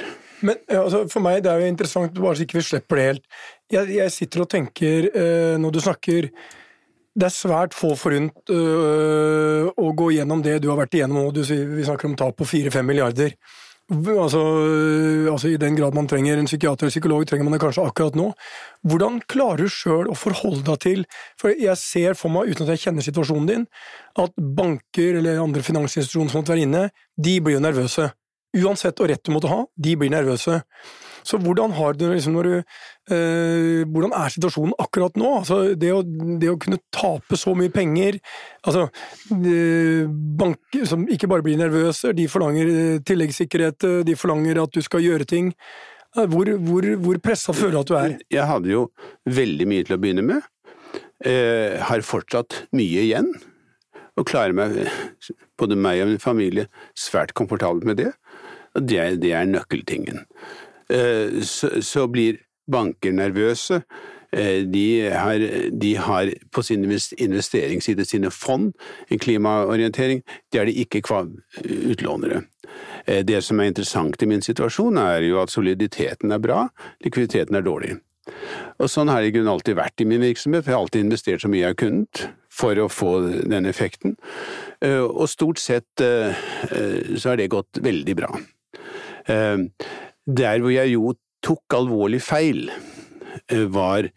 Men 0.46 0.58
altså, 0.70 1.06
for 1.10 1.24
meg 1.26 1.44
det 1.46 1.52
er 1.52 1.62
jo 1.62 1.72
interessant, 1.72 2.14
bare 2.14 2.38
så 2.38 2.46
ikke 2.46 2.60
vi 2.60 2.66
slipper 2.66 3.00
det 3.00 3.06
helt. 3.08 3.28
Jeg, 3.74 3.90
jeg 3.96 4.14
sitter 4.14 4.44
og 4.44 4.50
tenker, 4.50 5.10
eh, 5.14 5.58
når 5.62 5.76
du 5.76 5.84
snakker 5.84 6.30
det 7.18 7.26
er 7.26 7.34
svært 7.34 7.74
få 7.74 7.96
forunt 7.98 8.52
øh, 8.54 9.70
å 9.74 9.88
gå 9.98 10.12
gjennom 10.14 10.44
det 10.46 10.60
du 10.62 10.68
har 10.70 10.78
vært 10.78 11.00
igjennom 11.00 11.26
nå. 11.26 11.32
Vi 11.34 11.86
snakker 11.88 12.12
om 12.12 12.18
tap 12.20 12.38
på 12.38 12.46
4-5 12.46 12.86
milliarder. 12.86 13.34
Altså, 13.88 14.42
altså, 15.32 15.48
I 15.48 15.58
den 15.58 15.78
grad 15.78 15.96
man 15.96 16.10
trenger 16.12 16.36
en 16.36 16.50
psykiater 16.50 16.84
eller 16.84 16.92
psykolog, 16.92 17.24
trenger 17.28 17.48
man 17.48 17.56
det 17.56 17.62
kanskje 17.64 17.86
akkurat 17.88 18.18
nå. 18.20 18.26
Hvordan 18.84 19.22
klarer 19.32 19.64
du 19.64 19.72
sjøl 19.72 20.10
å 20.12 20.18
forholde 20.18 20.66
deg 20.68 20.82
til 20.84 21.06
For 21.40 21.56
jeg 21.56 21.80
ser 21.80 22.18
for 22.20 22.34
meg, 22.34 22.52
uten 22.52 22.68
at 22.68 22.76
jeg 22.76 22.84
kjenner 22.84 23.06
situasjonen 23.06 23.48
din, 23.48 23.66
at 24.20 24.36
banker 24.36 25.22
eller 25.22 25.40
andre 25.40 25.64
finansinstitusjoner 25.64 26.34
som 26.34 26.44
måtte 26.44 26.52
være 26.52 26.68
inne, 26.68 26.84
de 27.16 27.38
blir 27.40 27.56
jo 27.56 27.64
nervøse. 27.64 28.10
Uansett 28.58 29.00
og 29.00 29.08
rett 29.12 29.24
du 29.24 29.32
måtte 29.32 29.52
ha, 29.52 29.64
de 29.76 29.96
blir 29.96 30.12
nervøse. 30.12 30.60
Så 31.28 31.40
hvordan 31.44 31.74
du 32.00 32.06
liksom 32.08 32.38
du 32.40 32.54
eh, 32.58 33.84
Hvordan 33.84 34.14
er 34.16 34.32
situasjonen 34.32 34.76
akkurat 34.80 35.18
nå? 35.20 35.34
Altså 35.42 35.76
det 35.76 35.92
å, 35.94 36.02
det 36.04 36.52
å 36.52 36.58
kunne 36.62 36.80
tape 36.94 37.38
så 37.40 37.54
mye 37.58 37.74
penger 37.74 38.20
Altså 38.64 38.88
eh, 39.36 40.08
Banker 40.08 40.88
som 40.88 41.04
ikke 41.12 41.28
bare 41.28 41.44
blir 41.46 41.60
nervøse, 41.60 42.14
de 42.16 42.28
forlanger 42.32 42.72
eh, 42.72 43.00
tilleggssikkerhet, 43.08 43.84
eh, 43.84 44.02
de 44.08 44.16
forlanger 44.20 44.62
at 44.64 44.74
du 44.74 44.82
skal 44.86 45.04
gjøre 45.04 45.28
ting. 45.28 45.54
Hvor, 46.18 46.50
hvor, 46.66 46.86
hvor 47.04 47.18
pressa 47.22 47.54
føler 47.54 47.76
du 47.76 47.80
at 47.82 47.90
du 47.90 47.96
er? 48.00 48.14
Jeg 48.34 48.50
hadde 48.50 48.72
jo 48.72 48.86
veldig 49.30 49.68
mye 49.70 49.86
til 49.86 49.98
å 49.98 50.00
begynne 50.02 50.24
med. 50.26 50.46
eh, 51.26 51.78
har 51.82 52.06
fortsatt 52.06 52.64
mye 52.78 53.04
igjen, 53.06 53.32
og 54.18 54.28
klarer 54.30 54.56
meg, 54.58 54.88
både 55.60 55.78
meg 55.78 56.02
og 56.04 56.12
min 56.12 56.22
familie, 56.22 56.68
svært 56.98 57.36
komfortabelt 57.38 57.86
med 57.86 58.00
det. 58.02 58.12
Og 58.78 58.86
det, 58.90 59.02
det 59.22 59.34
er 59.34 59.50
nøkkeltingen. 59.50 60.24
Eh, 60.90 61.42
så, 61.82 62.08
blir 62.08 62.40
banker 62.72 63.12
nervøse. 63.16 63.82
Eh, 64.32 64.64
de 64.68 65.10
har, 65.12 65.44
de 65.72 65.96
har, 65.96 66.32
på 66.52 66.64
sin 66.64 66.84
investeringsside 66.84 68.06
sine 68.06 68.32
fond 68.32 68.74
en 69.10 69.20
klimaorientering. 69.20 70.24
Det 70.52 70.62
er 70.62 70.66
det 70.66 70.78
ikke 70.84 71.04
utlånere. 71.92 72.44
Eh, 73.06 73.24
det 73.24 73.44
som 73.44 73.60
er 73.60 73.72
interessant 73.72 74.22
i 74.24 74.30
min 74.30 74.42
situasjon, 74.42 74.98
er 74.98 75.28
jo 75.28 75.42
at 75.42 75.52
soliditeten 75.52 76.32
er 76.32 76.44
bra, 76.44 76.68
likviditeten 77.04 77.56
er 77.56 77.68
dårlig. 77.68 77.98
Og 78.80 78.90
sånn 78.92 79.08
har 79.08 79.22
det 79.24 79.32
i 79.32 79.38
grunnen 79.38 79.54
alltid 79.54 79.78
vært 79.78 80.02
i 80.04 80.06
min 80.06 80.22
virksomhet, 80.22 80.64
for 80.64 80.72
jeg 80.72 80.76
har 80.76 80.84
alltid 80.84 81.06
investert 81.06 81.42
så 81.42 81.48
mye 81.48 81.62
jeg 81.62 81.72
har 81.72 81.80
kunnet 81.80 82.26
for 82.52 82.76
å 82.76 82.90
få 82.92 83.12
den 83.48 83.66
effekten. 83.70 84.18
Og 84.84 85.30
stort 85.32 85.62
sett 85.62 85.88
så 85.96 87.30
har 87.30 87.40
det 87.40 87.48
gått 87.54 87.80
veldig 87.80 88.16
bra. 88.20 88.34
Der 90.28 90.60
hvor 90.60 90.74
jeg 90.74 90.92
jo 90.92 91.14
tok 91.44 91.78
alvorlig 91.78 92.20
feil, 92.22 92.68
var 93.72 94.10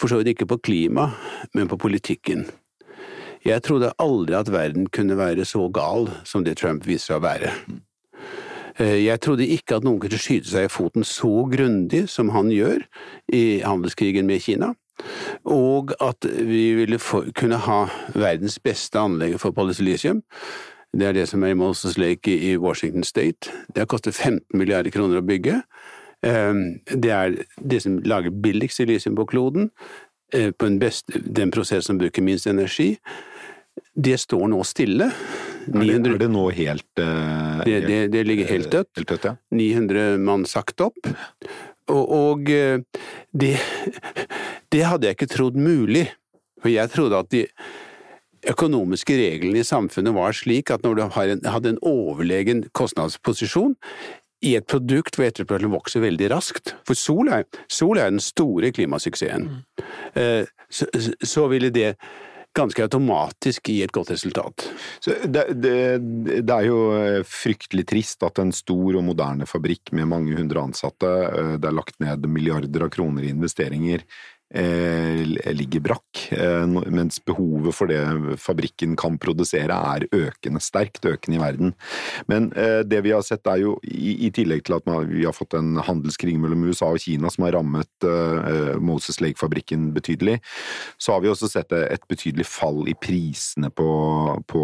for 0.00 0.10
så 0.10 0.18
vidt 0.18 0.32
ikke 0.34 0.48
på 0.50 0.58
klima, 0.58 1.12
men 1.54 1.70
på 1.70 1.78
politikken. 1.78 2.48
Jeg 3.44 3.62
trodde 3.62 3.92
aldri 3.98 4.34
at 4.38 4.50
verden 4.52 4.86
kunne 4.90 5.18
være 5.18 5.44
så 5.46 5.68
gal 5.74 6.10
som 6.24 6.44
det 6.46 6.56
Trump 6.58 6.86
viser 6.86 7.12
seg 7.12 7.18
å 7.18 7.24
være. 7.24 7.54
Eh, 8.78 9.04
jeg 9.04 9.20
trodde 9.20 9.46
ikke 9.46 9.78
at 9.78 9.86
noen 9.86 10.00
kunne 10.02 10.20
skyte 10.20 10.50
seg 10.50 10.68
i 10.68 10.72
foten 10.72 11.06
så 11.06 11.44
grundig 11.50 12.04
som 12.10 12.30
han 12.34 12.52
gjør 12.54 12.84
i 13.34 13.60
handelskrigen 13.66 14.26
med 14.30 14.42
Kina, 14.44 14.72
og 15.44 15.94
at 16.02 16.26
vi 16.26 16.72
ville 16.78 17.00
kunne 17.38 17.58
ha 17.66 17.80
verdens 18.14 18.58
beste 18.62 19.00
anlegg 19.00 19.38
for 19.42 19.54
polysilisium. 19.56 20.22
Det 20.92 21.08
er 21.08 21.16
det 21.16 21.26
som 21.30 21.42
er 21.44 21.54
i 21.54 21.58
Moses 21.58 21.96
Lake 21.98 22.32
i 22.32 22.56
Washington 22.60 23.04
State. 23.04 23.52
Det 23.72 23.84
har 23.84 23.88
kostet 23.88 24.14
15 24.14 24.58
milliarder 24.58 24.92
kroner 24.92 25.22
å 25.22 25.26
bygge. 25.26 25.62
Eh, 26.22 26.54
det 26.92 27.12
er 27.12 27.36
det 27.56 27.82
som 27.82 27.98
lager 28.04 28.34
billigst 28.44 28.82
silisium 28.82 29.16
på 29.16 29.26
kloden, 29.30 29.70
eh, 30.34 30.50
på 30.50 30.68
den, 30.68 30.78
beste, 30.78 31.22
den 31.24 31.50
prosess 31.50 31.88
som 31.88 31.98
bruker 31.98 32.22
minst 32.22 32.46
energi. 32.46 32.96
Det 33.96 34.18
står 34.20 34.48
nå 34.52 34.60
stille. 34.68 35.10
900, 35.66 36.14
er, 36.14 36.18
det, 36.18 36.28
nå 36.32 36.48
helt, 36.50 36.88
uh, 36.98 37.62
det, 37.64 37.76
det, 37.86 37.98
det, 38.12 38.22
ligger 38.26 38.48
helt 38.50 38.72
dødt. 38.72 38.90
Helt 38.98 39.12
dødt 39.12 39.28
ja. 39.28 39.34
900 39.54 40.18
mann 40.18 40.44
sagt 40.48 40.80
opp. 40.82 40.98
Og, 41.92 42.02
og 42.12 42.50
eh, 42.50 42.82
det, 43.32 43.54
det 44.72 44.82
hadde 44.88 45.08
jeg 45.08 45.18
ikke 45.18 45.30
trodd 45.30 45.56
mulig. 45.60 46.08
For 46.62 46.72
jeg 46.72 46.92
trodde 46.92 47.18
at 47.18 47.30
de 47.34 47.46
økonomiske 48.48 49.16
reglene 49.18 49.62
i 49.62 49.66
samfunnet 49.66 50.16
var 50.16 50.34
slik 50.36 50.72
at 50.74 50.82
når 50.86 50.98
du 50.98 51.04
hadde 51.14 51.74
en 51.74 51.80
overlegen 51.86 52.64
kostnadsposisjon 52.74 53.76
i 54.42 54.56
et 54.58 54.66
produkt 54.66 55.14
hvor 55.14 55.28
etterspørselen 55.28 55.74
vokser 55.74 56.02
veldig 56.02 56.32
raskt 56.32 56.74
For 56.88 56.98
sol 56.98 57.30
er, 57.30 57.46
sol 57.70 58.00
er 58.02 58.10
den 58.10 58.22
store 58.22 58.72
klimasuksessen. 58.74 59.48
Mm. 60.16 60.50
Så, 60.66 60.88
så 61.22 61.46
ville 61.52 61.70
det 61.70 61.92
ganske 62.56 62.84
automatisk 62.84 63.70
gi 63.70 63.78
et 63.84 63.92
godt 63.94 64.10
resultat. 64.12 64.66
Det, 65.04 65.44
det, 65.56 65.76
det, 66.42 66.52
er 66.52 66.66
jo 66.68 66.80
eh, 66.98 67.20
fryktelig 67.24 67.86
trist 67.88 68.24
at 68.26 68.42
en 68.42 68.52
stor 68.52 68.98
og 68.98 69.06
moderne 69.06 69.48
fabrikk 69.48 69.94
med 69.96 70.10
mange 70.10 70.36
hundre 70.36 70.66
ansatte, 70.66 71.08
eh, 71.30 71.54
det 71.62 71.70
er 71.70 71.78
lagt 71.78 71.96
ned 72.04 72.28
milliarder 72.28 72.84
av 72.84 72.92
kroner 72.92 73.24
i 73.24 73.32
investeringer, 73.32 74.04
ligger 74.52 75.80
brakk, 75.80 76.32
eh, 76.36 76.66
mens 76.92 77.18
behovet 77.24 77.74
for 77.74 77.88
det 77.88 78.00
fabrikken 78.40 78.96
kan 79.00 79.16
produsere 79.20 79.72
er 79.72 80.04
økende, 80.12 80.60
sterkt 80.60 81.06
økende 81.08 81.38
i 81.38 81.40
verden. 81.42 81.74
Men 82.28 82.50
eh, 82.52 82.82
det 82.84 83.02
vi 83.06 83.14
har 83.14 83.22
sett 83.24 83.46
er 83.48 83.62
jo, 83.62 83.78
i 83.82 84.28
tillegg 84.34 84.64
til 84.66 84.76
at 84.76 84.88
vi 85.08 85.24
har 85.24 85.32
fått 85.36 85.56
en 85.56 85.80
handelskrig 85.82 86.36
mellom 86.40 86.66
USA 86.68 86.90
og 86.92 87.00
Kina 87.02 87.30
som 87.32 87.46
har 87.46 87.56
rammet 87.56 88.06
Moses 88.82 89.20
Lake-fabrikken 89.22 89.90
betydelig, 89.94 90.38
så 91.00 91.14
har 91.14 91.22
vi 91.24 91.30
også 91.30 91.48
sett 91.50 91.72
et 91.72 92.04
betydelig 92.10 92.46
fall 92.48 92.84
i 92.90 92.94
prisene 92.98 93.70
på, 93.72 93.88
på 94.50 94.62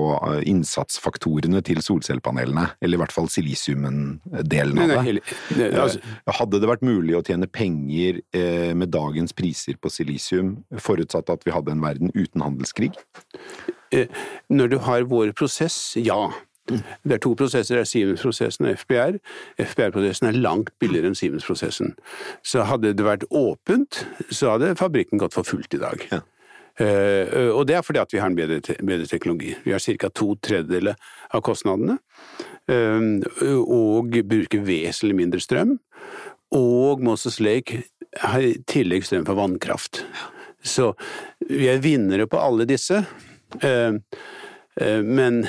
innsatsfaktorene 0.49 1.63
til 1.67 1.81
solcellepanelene, 1.85 2.67
eller 2.83 2.99
i 2.99 3.03
hvert 3.03 3.15
fall 3.15 3.31
silisiumen-delen 3.33 4.83
av 4.85 4.95
det. 4.95 5.19
Altså- 5.73 6.05
Hadde 6.39 6.61
det 6.61 6.69
vært 6.71 6.85
mulig 6.87 7.17
å 7.19 7.23
tjene 7.25 7.49
penger 7.51 8.21
med 8.79 8.93
dagens 8.95 9.35
priser 9.37 9.78
på 9.83 9.93
silisium, 9.93 10.59
forutsatt 10.79 11.31
at 11.33 11.47
vi 11.47 11.55
hadde 11.55 11.75
en 11.75 11.85
verden 11.85 12.13
uten 12.15 12.45
handelskrig? 12.45 12.93
Eh, 13.95 14.09
når 14.51 14.75
du 14.75 14.79
har 14.85 15.09
vår 15.09 15.33
prosess, 15.39 15.97
ja. 15.97 16.29
Det 16.69 17.15
er 17.17 17.21
to 17.25 17.33
prosesser, 17.33 17.79
det 17.79 17.87
er 17.87 17.89
Siemens-prosessen 17.89 18.67
og 18.69 18.81
FBR. 18.83 19.17
FBR-prosessen 19.57 20.29
er 20.29 20.37
langt 20.37 20.75
billigere 20.83 21.09
enn 21.09 21.17
Siemens-prosessen. 21.17 21.95
Så 22.45 22.67
hadde 22.69 22.93
det 22.97 23.07
vært 23.07 23.25
åpent, 23.33 24.03
så 24.29 24.53
hadde 24.55 24.75
fabrikken 24.77 25.23
gått 25.23 25.37
for 25.37 25.49
fullt 25.49 25.79
i 25.79 25.81
dag. 25.81 26.05
Ja. 26.13 26.21
Uh, 26.79 27.51
og 27.59 27.65
det 27.67 27.75
er 27.75 27.83
fordi 27.83 27.99
at 27.99 28.13
vi 28.15 28.21
har 28.23 28.31
en 28.31 28.37
bedre, 28.39 28.61
te 28.63 28.77
bedre 28.87 29.09
teknologi. 29.11 29.57
Vi 29.65 29.73
har 29.75 29.83
ca. 29.83 30.11
to 30.15 30.37
tredjedeler 30.47 30.95
av 31.35 31.43
kostnadene, 31.43 31.99
uh, 32.71 33.57
og 33.65 34.15
bruker 34.29 34.63
vesentlig 34.63 35.17
mindre 35.19 35.43
strøm. 35.43 35.79
Og 36.55 37.03
Moses 37.05 37.41
Lake 37.41 37.83
har 38.21 38.45
i 38.45 38.57
tillegg 38.69 39.07
strøm 39.07 39.27
fra 39.27 39.37
vannkraft. 39.39 40.03
Så 40.65 40.93
vi 41.49 41.69
er 41.71 41.83
vinnere 41.83 42.27
på 42.31 42.41
alle 42.41 42.67
disse, 42.69 43.03
eh, 43.63 43.99
eh, 44.81 45.03
men 45.05 45.45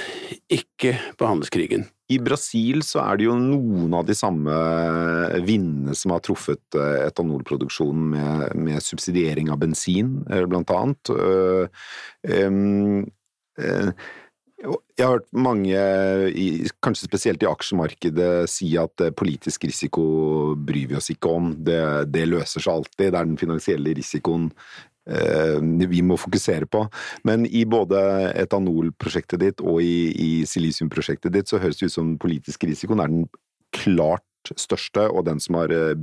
ikke 0.50 0.96
på 1.18 1.30
handelskrigen. 1.30 1.88
I 2.10 2.18
Brasil 2.26 2.82
så 2.86 3.04
er 3.04 3.20
det 3.20 3.28
jo 3.28 3.36
noen 3.38 3.94
av 3.94 4.08
de 4.08 4.16
samme 4.18 4.54
vindene 5.46 5.94
som 5.98 6.16
har 6.16 6.24
truffet 6.26 6.78
eh, 6.78 7.06
etanolproduksjonen 7.10 8.08
med, 8.16 8.56
med 8.58 8.86
subsidiering 8.86 9.52
av 9.54 9.62
bensin, 9.62 10.16
blant 10.50 10.74
annet. 10.74 11.14
Jeg 14.60 15.06
har 15.06 15.14
hørt 15.14 15.30
mange, 15.32 15.80
kanskje 16.84 17.08
spesielt 17.08 17.44
i 17.46 17.48
aksjemarkedet, 17.48 18.50
si 18.52 18.74
at 18.80 19.06
eh, 19.06 19.14
politisk 19.16 19.64
risiko 19.70 20.04
bryr 20.60 20.90
vi 20.92 20.98
oss 21.00 21.10
ikke 21.14 21.32
om. 21.32 21.54
Det, 21.56 21.80
det 22.12 22.26
løser 22.28 22.64
seg 22.66 22.74
alltid. 22.74 23.06
Det 23.06 23.10
er 23.14 23.30
den 23.30 23.40
finansielle 23.40 23.94
risikoen 23.96 24.50
eh, 25.08 25.60
vi 25.64 26.04
må 26.04 26.20
fokusere 26.20 26.68
på. 26.68 26.84
Men 27.28 27.48
i 27.48 27.64
både 27.70 28.02
etanolprosjektet 28.44 29.46
ditt 29.46 29.64
og 29.64 29.80
i, 29.86 30.12
i 30.12 30.32
silisiumprosjektet 30.50 31.38
ditt 31.38 31.52
så 31.52 31.62
høres 31.64 31.80
det 31.80 31.94
ut 31.94 31.96
som 31.96 32.18
politisk 32.20 32.68
risikoen 32.68 33.06
er 33.06 33.14
den 33.16 33.30
klart 33.76 34.26
største, 34.58 35.04
og 35.12 35.26
den 35.28 35.40
som 35.44 35.60
har 35.60 35.72
eh, 35.76 35.96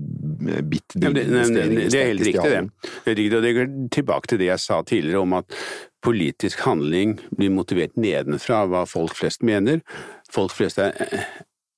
bitt 0.64 0.96
dine 0.96 1.12
ja, 1.12 1.26
investeringer 1.26 1.90
Det 1.90 2.00
er 2.00 2.10
helt 2.10 2.24
riktig, 2.28 2.50
det. 2.52 2.92
Det 3.04 3.12
er 3.12 3.18
riktig, 3.20 3.36
og 3.36 3.44
det 3.44 3.52
går 3.56 3.70
tilbake 3.96 4.30
til 4.30 4.40
det 4.42 4.50
jeg 4.50 4.62
sa 4.62 4.80
tidligere 4.86 5.22
om 5.24 5.36
at 5.40 5.60
politisk 6.06 6.62
handling 6.66 7.18
blir 7.34 7.50
motivert 7.54 7.96
nedenfra 7.98 8.62
av 8.64 8.72
hva 8.72 8.86
folk 8.88 9.16
flest 9.18 9.42
mener. 9.46 9.82
Folk 10.32 10.54
flest 10.54 10.78
er, 10.82 10.94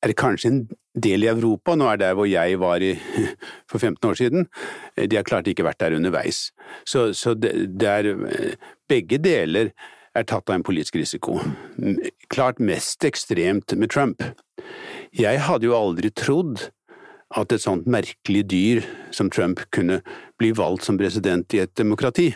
er 0.05 0.15
kanskje 0.19 0.53
en 0.53 0.63
del 0.99 1.25
i 1.25 1.31
Europa, 1.31 1.77
nå 1.79 1.89
er 1.89 2.01
der 2.01 2.17
hvor 2.19 2.29
jeg 2.29 2.59
var 2.61 2.83
i, 2.85 2.95
for 3.71 3.79
15 3.81 4.11
år 4.11 4.19
siden. 4.21 4.49
De 4.99 5.17
har 5.17 5.27
klart 5.29 5.49
ikke 5.49 5.67
vært 5.67 5.81
der 5.81 5.97
underveis. 5.97 6.49
Så, 6.85 7.13
så 7.17 7.35
det, 7.39 7.55
det 7.81 7.95
er 7.95 8.13
Begge 8.89 9.19
deler 9.21 9.75
er 10.17 10.25
tatt 10.25 10.49
av 10.49 10.57
en 10.57 10.65
politisk 10.65 10.97
risiko. 10.97 11.37
Klart 12.33 12.61
mest 12.61 13.05
ekstremt 13.05 13.75
med 13.77 13.93
Trump. 13.93 14.25
Jeg 15.13 15.43
hadde 15.45 15.69
jo 15.69 15.77
aldri 15.77 16.11
trodd 16.17 16.71
at 17.37 17.53
et 17.53 17.61
sånt 17.61 17.89
merkelig 17.91 18.47
dyr 18.49 18.87
som 19.13 19.29
Trump 19.29 19.61
kunne 19.75 20.01
bli 20.41 20.55
valgt 20.57 20.89
som 20.89 20.97
president 21.01 21.53
i 21.53 21.61
et 21.67 21.75
demokrati. 21.77 22.31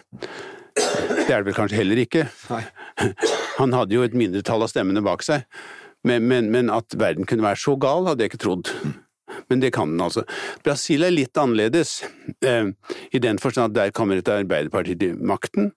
Det 0.76 1.28
er 1.28 1.42
det 1.42 1.46
vel 1.50 1.56
kanskje 1.56 1.78
heller 1.78 2.00
ikke. 2.02 2.26
Nei. 2.50 2.62
Han 3.58 3.74
hadde 3.76 3.96
jo 3.96 4.04
et 4.06 4.16
mindretall 4.16 4.64
av 4.64 4.72
stemmene 4.72 5.04
bak 5.04 5.24
seg. 5.26 5.46
Men, 6.06 6.26
men, 6.26 6.50
men, 6.50 6.70
at 6.72 6.96
verden 6.98 7.28
kunne 7.28 7.46
være 7.46 7.60
så 7.62 7.76
gal, 7.80 8.08
hadde 8.08 8.24
jeg 8.24 8.32
ikke 8.32 8.42
trodd. 8.42 8.72
Men 9.48 9.62
det 9.62 9.72
kan 9.74 9.92
den 9.92 10.02
altså. 10.02 10.24
Brasil 10.64 11.06
er 11.06 11.14
litt 11.14 11.38
annerledes, 11.40 12.02
eh, 12.44 12.72
i 13.14 13.20
den 13.22 13.38
forstand 13.40 13.72
at 13.72 13.78
der 13.78 13.94
kommer 13.94 14.18
et 14.18 14.28
arbeiderparti 14.28 14.96
til 14.98 15.20
makten. 15.22 15.70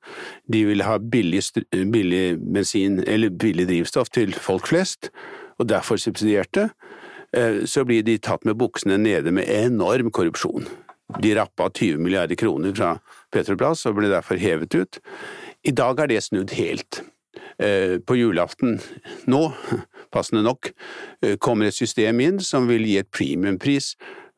De 0.51 0.65
vil 0.67 0.83
ha 0.85 0.97
billig, 0.99 1.43
billig 1.71 2.25
bensin, 2.41 3.01
eller 3.07 3.31
billig 3.31 3.67
drivstoff 3.69 4.11
til 4.15 4.33
folk 4.33 4.67
flest, 4.71 5.11
og 5.59 5.69
derfor 5.71 6.01
subsidierte. 6.01 6.69
Eh, 7.35 7.63
så 7.69 7.85
blir 7.87 8.03
de 8.03 8.17
tatt 8.17 8.45
med 8.47 8.57
buksene 8.59 8.97
nede 9.01 9.31
med 9.35 9.49
enorm 9.51 10.11
korrupsjon. 10.11 10.67
De 11.21 11.35
rappa 11.37 11.69
20 11.69 12.01
milliarder 12.01 12.35
kroner 12.39 12.73
fra 12.75 12.95
Petroplass 13.33 13.85
og 13.85 13.99
ble 13.99 14.09
derfor 14.09 14.39
hevet 14.41 14.73
ut. 14.75 14.99
I 15.65 15.73
dag 15.75 15.99
er 16.01 16.09
det 16.09 16.23
snudd 16.25 16.55
helt. 16.57 17.03
Eh, 17.61 17.97
på 18.03 18.17
julaften 18.17 18.79
nå, 19.31 19.41
passende 20.13 20.43
nok, 20.43 20.71
eh, 21.21 21.37
kommer 21.37 21.69
et 21.69 21.77
system 21.77 22.19
inn 22.23 22.39
som 22.43 22.67
vil 22.67 22.83
gi 22.87 22.97
et 22.99 23.11
premiumpris 23.11 23.93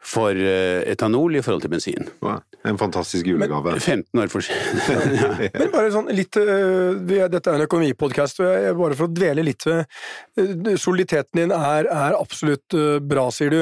for 0.07 0.37
eh, 0.39 0.85
etanol 0.93 1.35
i 1.35 1.41
forhold 1.43 1.65
til 1.65 1.71
bensin. 1.73 2.07
Ja, 2.23 2.37
En 2.67 2.77
fantastisk 2.79 3.27
julegave. 3.27 3.75
15 3.79 4.19
år 4.19 4.31
for 4.31 4.43
siden. 4.43 4.81
ja. 5.45 5.49
Men 5.53 5.71
bare 5.71 5.91
sånn 5.93 6.09
litt 6.15 6.35
vi 6.37 7.19
er- 7.21 7.31
Dette 7.31 7.51
er 7.51 7.59
en 7.59 7.65
økonomipodkast, 7.67 8.41
og 8.43 8.49
jeg, 8.49 8.75
bare 8.79 8.97
for 8.99 9.07
å 9.07 9.13
dvele 9.13 9.43
litt 9.45 9.63
ved 9.67 9.85
øh, 10.41 10.73
Soliditeten 10.79 11.41
din 11.41 11.53
er, 11.55 11.87
er 11.91 12.17
absolutt 12.17 12.75
bra, 13.07 13.27
sier 13.35 13.51
du. 13.53 13.61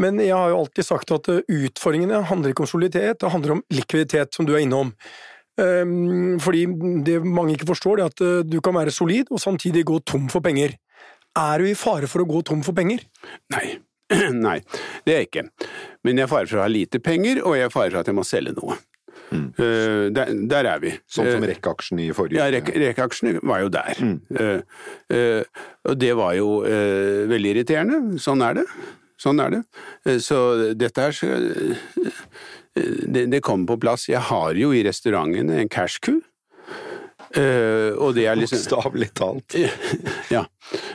Men 0.00 0.20
jeg 0.22 0.36
har 0.36 0.52
jo 0.52 0.60
alltid 0.62 0.88
sagt 0.88 1.12
at 1.16 1.28
utfordringene 1.32 2.22
handler 2.30 2.52
ikke 2.52 2.64
om 2.66 2.70
soliditet, 2.70 3.20
det 3.22 3.32
handler 3.32 3.56
om 3.58 3.64
likviditet, 3.72 4.32
som 4.36 4.48
du 4.48 4.54
er 4.56 4.64
innom. 4.64 4.92
Um, 5.56 6.36
fordi 6.44 6.66
det 7.06 7.22
mange 7.24 7.54
ikke 7.56 7.70
forstår, 7.70 7.96
det 7.96 8.04
er 8.04 8.12
at 8.12 8.48
du 8.50 8.58
kan 8.64 8.76
være 8.76 8.92
solid 8.92 9.30
og 9.32 9.40
samtidig 9.40 9.86
gå 9.88 10.00
tom 10.04 10.28
for 10.32 10.44
penger. 10.44 10.76
Er 11.36 11.60
du 11.60 11.68
i 11.68 11.76
fare 11.76 12.08
for 12.08 12.24
å 12.24 12.28
gå 12.28 12.42
tom 12.48 12.62
for 12.64 12.76
penger? 12.76 13.02
Nei. 13.52 13.78
Nei, 14.46 14.58
det 15.06 15.14
er 15.14 15.22
jeg 15.22 15.30
ikke. 15.30 15.46
Men 16.06 16.22
jeg 16.22 16.30
farer 16.30 16.50
for 16.50 16.60
å 16.60 16.66
ha 16.66 16.70
lite 16.70 17.00
penger, 17.02 17.42
og 17.44 17.56
jeg 17.58 17.72
farer 17.74 17.94
for 17.94 18.02
at 18.02 18.10
jeg 18.12 18.18
må 18.18 18.26
selge 18.26 18.54
noe. 18.58 18.76
Eh, 19.32 20.06
der, 20.14 20.30
der 20.46 20.68
er 20.70 20.82
vi. 20.82 20.92
Sånn 21.10 21.32
som 21.32 21.42
Eh, 21.42 21.50
rekkeaksjen 21.50 22.02
i 22.04 22.12
forrige 22.14 22.38
Ja, 22.38 22.46
rekkeaksjen 22.52 23.40
var 23.42 23.64
jo 23.64 23.72
der. 23.74 23.98
Mm. 23.98 24.20
Uh, 24.30 24.60
uh, 25.10 25.64
og 25.90 25.98
det 25.98 26.12
var 26.18 26.36
jo 26.38 26.60
veldig 27.32 27.56
irriterende. 27.56 28.20
Sånn 28.22 28.44
er 28.46 28.60
det. 28.60 28.66
Sånn 29.18 29.40
er 29.40 29.54
det. 29.56 29.62
Så 30.22 30.38
dette 30.76 31.08
her 31.08 31.16
det, 32.76 33.22
det 33.32 33.40
kommer 33.40 33.72
på 33.72 33.80
plass. 33.86 34.10
Jeg 34.10 34.20
har 34.28 34.58
jo 34.60 34.74
i 34.76 34.82
restauranten 34.84 35.50
en 35.56 35.70
cash-ku. 35.72 36.18
Eh, 37.36 37.92
og 37.98 38.14
det 38.16 38.26
er 38.30 38.38
liksom 38.38 38.60
Bokstavelig 38.62 39.10
talt. 39.16 39.56
Ja, 40.34 40.44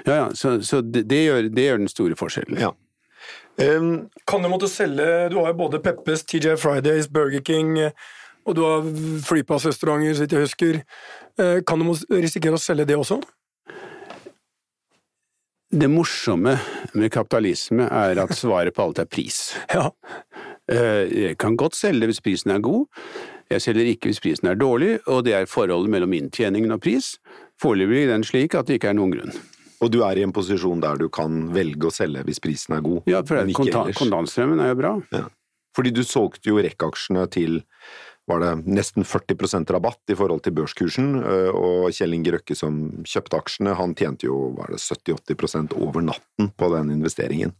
ja, 0.05 0.15
ja 0.15 0.29
så, 0.33 0.61
så 0.65 0.81
det, 0.81 1.03
det, 1.09 1.23
gjør, 1.25 1.49
det 1.53 1.65
gjør 1.67 1.81
den 1.83 1.91
store 1.91 2.17
forskjellen. 2.19 2.61
Ja. 2.61 2.71
Um, 3.59 4.09
Kan 4.27 4.41
du 4.41 4.49
måtte 4.49 4.69
selge 4.71 5.29
Du 5.29 5.37
har 5.41 5.51
jo 5.51 5.57
både 5.59 5.81
Peppes, 5.83 6.23
TJ 6.23 6.55
Fridays, 6.57 7.09
Burger 7.11 7.41
King, 7.45 7.75
og 8.45 8.55
du 8.55 8.61
har 8.65 8.87
flyplassrestauranter, 9.27 10.15
så 10.15 10.23
vidt 10.23 10.31
jeg 10.33 10.47
husker. 10.47 10.79
Eh, 11.37 11.59
Kan 11.67 11.79
du 11.83 11.91
risikere 12.15 12.57
å 12.57 12.61
selge 12.61 12.87
det 12.89 12.97
også? 12.97 13.19
Det 15.71 15.87
morsomme 15.87 16.57
med 16.93 17.11
kapitalisme 17.13 17.85
er 17.87 18.19
at 18.19 18.33
svaret 18.35 18.73
på 18.75 18.87
alt 18.87 18.99
er 19.03 19.05
pris. 19.11 19.53
Ja. 19.75 19.91
Eh, 20.71 21.05
Jeg 21.11 21.37
kan 21.37 21.55
godt 21.57 21.75
selge 21.75 22.09
hvis 22.09 22.21
prisen 22.21 22.51
er 22.51 22.59
god, 22.59 22.85
jeg 23.51 23.61
selger 23.61 23.85
ikke 23.91 24.07
hvis 24.09 24.19
prisen 24.23 24.47
er 24.47 24.55
dårlig, 24.55 24.99
og 25.07 25.25
det 25.25 25.33
er 25.35 25.45
forholdet 25.45 25.91
mellom 25.91 26.13
inntjeningen 26.13 26.71
og 26.71 26.81
pris. 26.81 27.17
Foreløpig 27.61 28.05
er 28.05 28.13
den 28.13 28.23
slik 28.23 28.55
at 28.55 28.67
det 28.67 28.79
ikke 28.79 28.89
er 28.93 28.97
noen 28.97 29.11
grunn. 29.11 29.33
Og 29.81 29.89
du 29.93 30.01
er 30.05 30.19
i 30.19 30.25
en 30.25 30.33
posisjon 30.35 30.81
der 30.83 30.99
du 31.01 31.07
kan 31.13 31.47
velge 31.55 31.89
å 31.89 31.93
selge 31.93 32.23
hvis 32.27 32.41
prisen 32.43 32.77
er 32.77 32.83
god. 32.85 33.01
Ja, 33.09 33.23
for 33.25 33.41
kontantstrømmen 33.97 34.61
er 34.61 34.73
jo 34.73 34.79
bra. 34.81 34.95
Ja. 35.15 35.25
Fordi 35.77 35.93
du 35.95 36.03
solgte 36.03 36.51
jo 36.51 36.59
rekkeaksjene 36.61 37.25
til 37.31 37.61
var 38.31 38.41
det 38.43 38.51
nesten 38.71 39.05
40% 39.07 39.71
rabatt 39.75 40.11
i 40.11 40.15
forhold 40.17 40.43
til 40.45 40.55
børskursen, 40.55 41.09
øh, 41.19 41.49
og 41.51 41.91
Kjell 41.95 42.15
Inge 42.15 42.33
Røkke 42.35 42.55
som 42.57 42.77
kjøpte 43.07 43.39
aksjene, 43.39 43.75
han 43.77 43.95
tjente 43.97 44.27
jo 44.27 44.37
var 44.57 44.71
det 44.73 44.79
70-80 44.81 45.75
over 45.77 46.05
natten 46.05 46.51
på 46.57 46.71
den 46.75 46.93
investeringen. 46.95 47.53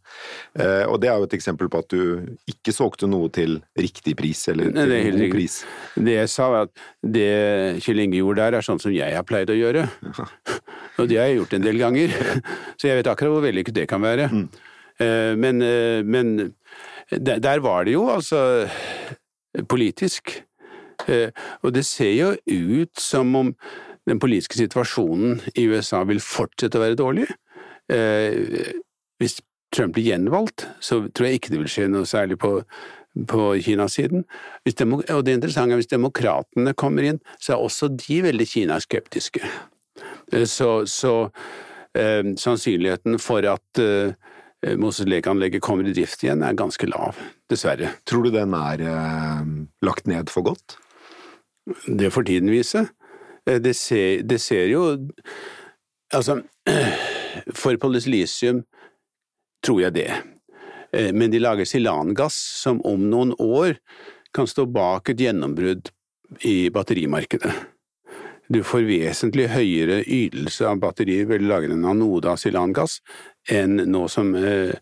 Eh, 0.58 0.84
Og 0.88 1.00
det 1.02 1.10
er 1.10 1.20
jo 1.20 1.28
et 1.28 1.36
eksempel 1.36 1.70
på 1.72 1.82
at 1.82 1.92
du 1.92 2.36
ikke 2.50 2.74
solgte 2.74 3.08
noe 3.10 3.30
til 3.32 3.60
riktig 3.78 4.16
pris, 4.18 4.46
eller 4.52 4.72
til 4.72 4.96
er 4.96 5.10
god 5.10 5.36
pris. 5.36 5.60
Det 5.96 6.16
jeg 6.18 6.32
sa 6.32 6.48
var 6.52 6.68
at 6.68 6.86
det 7.02 7.82
Kjell 7.84 8.04
Inge 8.06 8.20
gjorde 8.20 8.42
der, 8.42 8.58
er 8.58 8.66
sånn 8.66 8.82
som 8.82 8.94
jeg 8.94 9.14
har 9.16 9.26
pleid 9.28 9.52
å 9.52 9.58
gjøre. 9.58 9.86
Og 11.00 11.08
det 11.08 11.18
har 11.20 11.30
jeg 11.30 11.40
gjort 11.40 11.56
en 11.56 11.64
del 11.64 11.80
ganger. 11.80 12.12
Så 12.78 12.88
jeg 12.88 13.00
vet 13.00 13.10
akkurat 13.10 13.36
hvor 13.36 13.44
vellykket 13.44 13.76
det 13.82 13.88
kan 13.90 14.02
være. 14.04 14.28
Mm. 14.32 14.48
Men, 15.40 15.62
eh, 15.64 16.02
men 16.04 16.52
der 17.10 17.40
der 17.42 17.62
var 17.64 17.84
det 17.88 17.96
jo 17.96 18.04
altså 18.12 18.68
politisk. 19.68 20.42
Eh, 21.08 21.30
Og 21.62 21.72
det 21.74 21.84
ser 21.86 22.12
jo 22.12 22.32
ut 22.46 22.98
som 22.98 23.34
om 23.36 23.54
den 24.08 24.18
politiske 24.18 24.58
situasjonen 24.58 25.40
i 25.54 25.68
USA 25.70 26.02
vil 26.04 26.18
fortsette 26.22 26.78
å 26.78 26.82
være 26.82 26.98
dårlig. 26.98 27.28
Eh, 27.88 28.72
Hvis 29.22 29.40
Trump 29.72 29.94
blir 29.94 30.10
gjenvalgt, 30.10 30.66
så 30.80 31.06
tror 31.14 31.28
jeg 31.28 31.38
ikke 31.40 31.50
det 31.54 31.60
vil 31.62 31.70
skje 31.70 31.88
noe 31.88 32.04
særlig 32.04 32.36
på, 32.42 32.64
på 33.28 33.44
Kinasiden. 33.62 34.24
Og 34.66 35.22
det 35.24 35.36
interessante 35.36 35.72
er 35.72 35.80
hvis 35.80 35.88
demokratene 35.92 36.74
kommer 36.74 37.06
inn, 37.06 37.20
så 37.40 37.54
er 37.54 37.62
også 37.62 37.88
de 37.96 38.18
veldig 38.26 38.46
Kina-skeptiske. 38.48 39.40
Eh, 40.32 40.44
Så, 40.44 40.84
så 40.86 41.30
eh, 41.94 42.34
sannsynligheten 42.36 43.18
for 43.22 43.46
at 43.48 43.78
eh, 43.80 44.12
Moses 44.78 45.06
Lake-anlegget 45.08 45.62
kommer 45.62 45.88
i 45.88 45.92
drift 45.94 46.22
igjen, 46.22 46.42
er 46.42 46.54
ganske 46.54 46.86
lav, 46.86 47.16
dessverre. 47.50 47.94
Tror 48.06 48.24
du 48.28 48.30
den 48.30 48.52
er 48.54 48.82
eh, 48.86 49.46
lagt 49.82 50.06
ned 50.06 50.30
for 50.30 50.42
godt? 50.52 50.76
Det 51.86 52.10
får 52.10 52.24
tiden 52.26 52.50
vise. 52.50 52.86
Eh, 53.46 53.60
Det 53.62 53.74
ser, 53.74 54.22
det 54.22 54.40
ser 54.40 54.66
jo 54.72 55.08
Altså, 56.14 56.42
for 57.60 57.76
polysilisium 57.80 58.62
tror 59.64 59.80
jeg 59.86 59.94
det. 59.96 60.10
Eh, 60.92 61.12
Men 61.12 61.30
de 61.30 61.40
lager 61.40 61.64
silangass 61.64 62.36
som 62.62 62.82
om 62.84 63.10
noen 63.10 63.32
år 63.38 63.78
kan 64.34 64.46
stå 64.46 64.66
bak 64.66 65.08
et 65.08 65.20
gjennombrudd 65.20 65.90
i 66.48 66.70
batterimarkedet. 66.72 67.52
Du 68.52 68.62
får 68.64 68.84
vesentlig 68.84 69.48
høyere 69.52 70.02
ytelse 70.04 70.66
av 70.68 70.80
batterier 70.82 71.24
ved 71.28 71.44
å 71.44 71.48
lage 71.54 71.70
en 71.72 71.84
anode 71.88 72.28
av 72.28 72.36
silangass 72.40 72.98
enn 73.48 73.80
nå 73.88 74.06
som 74.12 74.34
eh, 74.36 74.74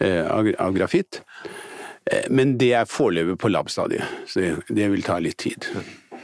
eh, 0.00 0.24
av, 0.28 0.50
av 0.58 0.76
grafitt. 0.76 1.22
Men 2.28 2.58
det 2.60 2.72
er 2.76 2.84
foreløpig 2.88 3.38
på 3.40 3.48
lab-stadiet, 3.48 4.04
så 4.28 4.42
det, 4.42 4.48
det 4.76 4.90
vil 4.92 5.04
ta 5.06 5.16
litt 5.24 5.38
tid. 5.40 5.64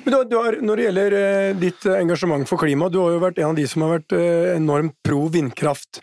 Men 0.05 0.13
du, 0.13 0.17
har- 0.17 0.25
du 0.31 0.37
har, 0.37 0.57
når 0.65 0.77
det 0.81 0.85
gjelder 0.89 1.17
eh, 1.21 1.55
ditt 1.61 1.87
eh, 1.87 1.99
engasjement 2.01 2.49
for 2.49 2.59
klima, 2.63 2.89
du 2.93 2.99
har 3.03 3.11
jo 3.15 3.21
vært 3.23 3.39
en 3.43 3.51
av 3.53 3.57
de 3.59 3.67
som 3.69 3.83
har 3.87 3.99
vært 3.99 4.13
eh, 4.17 4.55
enormt 4.57 4.95
pro 5.07 5.27
vindkraft. 5.33 6.01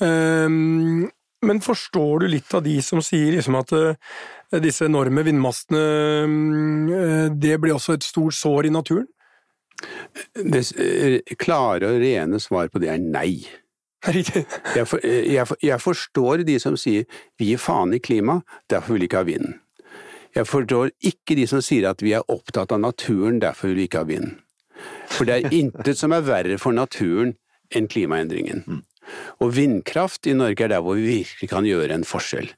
Um, 0.00 1.08
men 1.44 1.60
forstår 1.64 2.22
du 2.22 2.26
litt 2.32 2.54
av 2.56 2.62
de 2.64 2.78
som 2.84 3.02
sier 3.04 3.32
liksom 3.34 3.56
at 3.58 3.72
disse 4.64 4.84
enorme 4.88 5.20
vindmastene 5.24 5.80
Det 7.36 7.54
blir 7.60 7.74
også 7.76 7.94
et 7.98 8.04
stort 8.04 8.32
sår 8.36 8.68
i 8.68 8.72
naturen? 8.72 9.06
Det 10.34 10.62
klare 11.40 11.88
og 11.92 12.00
rene 12.02 12.40
svar 12.40 12.68
på 12.72 12.80
det 12.82 12.90
er 12.94 13.00
nei. 13.00 13.42
Riktig. 14.16 14.46
Jeg, 14.76 14.86
for, 14.88 15.00
jeg, 15.04 15.44
jeg 15.64 15.80
forstår 15.84 16.44
de 16.48 16.56
som 16.60 16.76
sier 16.80 17.04
vi 17.40 17.50
gir 17.52 17.60
faen 17.60 17.92
i 17.96 18.00
klima, 18.00 18.40
derfor 18.72 18.96
vil 18.96 19.04
vi 19.04 19.08
ikke 19.10 19.20
ha 19.20 19.28
vind. 19.28 19.52
Jeg 20.36 20.46
forstår 20.46 20.92
ikke 21.02 21.34
de 21.38 21.46
som 21.50 21.62
sier 21.64 21.88
at 21.90 22.04
vi 22.04 22.14
er 22.14 22.26
opptatt 22.30 22.72
av 22.72 22.80
naturen, 22.82 23.40
derfor 23.42 23.70
vil 23.70 23.80
vi 23.80 23.88
ikke 23.88 24.04
ha 24.04 24.08
vind. 24.08 24.36
For 25.10 25.28
det 25.28 25.36
er 25.36 25.56
intet 25.56 25.98
som 25.98 26.14
er 26.14 26.24
verre 26.24 26.56
for 26.60 26.76
naturen 26.76 27.34
enn 27.74 27.90
klimaendringen. 27.90 28.82
Og 29.42 29.54
vindkraft 29.56 30.28
i 30.30 30.36
Norge 30.38 30.64
er 30.64 30.72
der 30.74 30.84
hvor 30.84 30.98
vi 30.98 31.20
virkelig 31.20 31.50
kan 31.50 31.66
gjøre 31.66 31.98
en 31.98 32.06
forskjell. 32.06 32.52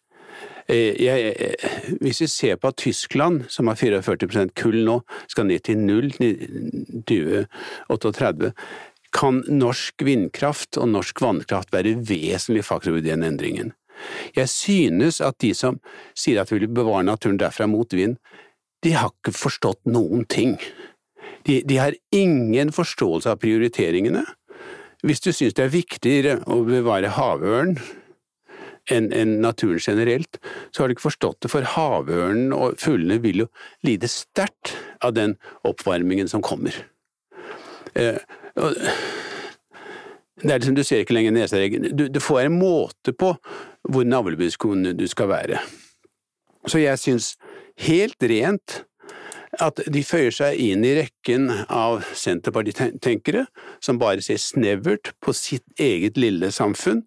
Eh, 0.69 0.95
Jeg, 1.03 1.35
eh, 1.39 1.97
hvis 2.01 2.21
vi 2.21 2.27
ser 2.27 2.57
på 2.57 2.69
at 2.69 2.77
Tyskland, 2.77 3.49
som 3.49 3.67
har 3.67 3.75
44% 3.75 4.55
kull 4.55 4.85
nå, 4.85 5.01
skal 5.29 5.47
ned 5.47 5.65
til 5.65 5.79
null 5.79 6.13
i 6.21 6.33
2038, 7.09 8.53
kan 9.13 9.43
norsk 9.49 10.05
vindkraft 10.07 10.79
og 10.79 10.89
norsk 10.89 11.21
vannkraft 11.21 11.73
være 11.73 11.97
vesentlig 12.09 12.65
faktor 12.65 12.97
i 12.97 13.05
den 13.05 13.23
endringen. 13.23 13.73
Jeg 14.37 14.51
synes 14.53 15.21
at 15.25 15.39
de 15.43 15.53
som 15.57 15.81
sier 16.15 16.43
at 16.43 16.53
vi 16.53 16.61
vil 16.63 16.73
bevare 16.73 17.07
naturen 17.07 17.41
derfra 17.41 17.69
mot 17.71 17.93
vind, 17.95 18.19
de 18.83 18.95
har 18.99 19.13
ikke 19.13 19.35
forstått 19.37 19.85
noen 19.87 20.25
ting. 20.27 20.57
De, 21.47 21.61
de 21.67 21.79
har 21.79 21.97
ingen 22.15 22.73
forståelse 22.75 23.31
av 23.31 23.41
prioriteringene. 23.43 24.25
Hvis 25.03 25.23
du 25.23 25.33
synes 25.35 25.57
det 25.59 25.67
er 25.67 25.75
viktigere 25.75 26.39
å 26.51 26.63
bevare 26.67 27.11
havørn 27.17 27.77
enn 28.91 29.11
en 29.15 29.37
naturen 29.43 29.83
generelt, 29.83 30.39
så 30.71 30.83
har 30.83 30.91
du 30.91 30.97
ikke 30.97 31.07
forstått 31.07 31.45
det, 31.45 31.51
for 31.53 31.67
havørnen 31.75 32.55
og 32.55 32.79
fuglene 32.83 33.21
vil 33.23 33.45
jo 33.45 33.49
lide 33.87 34.11
sterkt 34.11 34.75
av 35.03 35.15
den 35.19 35.37
oppvarmingen 35.67 36.31
som 36.31 36.43
kommer. 36.43 36.75
Eh, 37.95 38.19
og, 38.59 38.79
det 40.43 40.51
er 40.51 40.59
liksom, 40.59 40.75
Du 40.75 40.85
ser 40.85 41.03
ikke 41.03 41.15
lenger 41.15 41.35
nesereggen. 41.37 41.91
Du, 41.97 42.09
du 42.09 42.21
får 42.21 42.47
en 42.47 42.59
måte 42.59 43.15
på 43.15 43.35
hvor 43.89 44.07
navlebeskuende 44.07 44.95
du 44.99 45.07
skal 45.11 45.31
være. 45.31 45.61
Så 46.67 46.79
jeg 46.83 46.99
syns 46.99 47.35
helt 47.83 48.23
rent 48.23 48.83
at 49.61 49.83
de 49.93 50.01
føyer 50.07 50.33
seg 50.33 50.61
inn 50.63 50.85
i 50.87 50.95
rekken 50.97 51.51
av 51.69 52.07
senterpartitenkere 52.17 53.45
som 53.85 54.01
bare 54.01 54.25
ser 54.25 54.41
snevert 54.41 55.13
på 55.21 55.35
sitt 55.37 55.67
eget 55.81 56.17
lille 56.21 56.49
samfunn. 56.55 57.03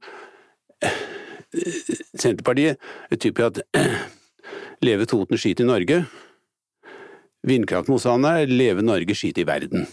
Senterpartiet 2.13 2.77
er 3.09 3.21
typisk 3.21 3.47
at 3.49 3.63
leve 4.85 5.07
Toten, 5.09 5.39
skit 5.39 5.63
i 5.63 5.67
Norge. 5.67 6.03
Vindkraftmotstanderne 7.45 8.45
er 8.45 8.51
leve 8.51 8.85
Norge, 8.85 9.15
skit 9.17 9.39
i 9.41 9.47
verden. 9.47 9.87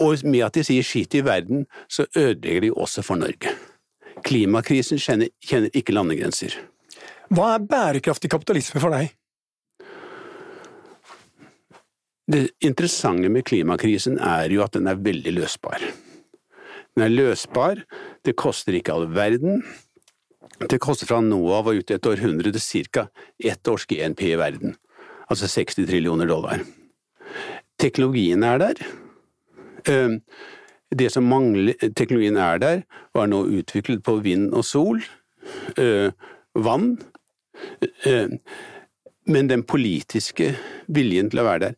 Og 0.00 0.24
med 0.26 0.42
at 0.46 0.56
de 0.56 0.64
sier 0.66 0.86
skit 0.86 1.14
i 1.14 1.22
verden, 1.24 1.66
så 1.88 2.06
ødelegger 2.16 2.66
de 2.66 2.72
også 2.72 3.04
for 3.06 3.20
Norge. 3.20 3.52
Klimakrisen 4.24 4.98
kjenner, 4.98 5.30
kjenner 5.44 5.74
ikke 5.76 5.94
landegrenser. 5.94 6.56
Hva 7.34 7.54
er 7.54 7.68
bærekraftig 7.68 8.30
kapitalisme 8.32 8.82
for 8.82 8.94
deg? 8.94 9.12
Det 12.24 12.46
interessante 12.64 13.28
med 13.28 13.44
klimakrisen 13.44 14.16
er 14.16 14.52
jo 14.52 14.62
at 14.64 14.76
den 14.76 14.88
er 14.88 15.00
veldig 15.00 15.34
løsbar. 15.36 15.82
Den 16.94 17.04
er 17.04 17.12
løsbar, 17.12 17.82
det 18.24 18.36
koster 18.40 18.76
ikke 18.78 18.94
all 18.94 19.10
verden. 19.12 19.64
Det 20.70 20.80
koster 20.80 21.10
fra 21.10 21.20
nå 21.20 21.40
av 21.52 21.68
og 21.68 21.82
ut 21.82 21.90
et 21.90 22.06
århundre 22.08 22.52
til 22.54 22.86
ca. 22.88 23.08
ett 23.38 23.68
års 23.68 23.86
GNP 23.90 24.22
i 24.30 24.38
verden, 24.38 24.76
altså 25.28 25.50
60 25.50 25.84
trillioner 25.90 26.30
dollar. 26.30 26.62
Teknologien 27.78 28.42
er 28.42 28.58
der. 28.62 28.84
Ehm, 29.88 30.20
det 30.94 31.10
som 31.12 31.26
mangler 31.26 31.74
Teknologien 31.96 32.36
er 32.36 32.60
der, 32.62 32.84
var 33.14 33.26
nå 33.26 33.44
utviklet 33.58 34.04
på 34.04 34.18
vind 34.22 34.52
og 34.54 34.64
sol, 34.64 35.02
øh, 35.78 36.12
vann. 36.54 36.98
Ehm, 38.06 38.38
men 39.26 39.48
den 39.48 39.64
politiske 39.64 40.54
viljen 40.88 41.30
til 41.32 41.40
å 41.40 41.48
være 41.48 41.68
der 41.68 41.74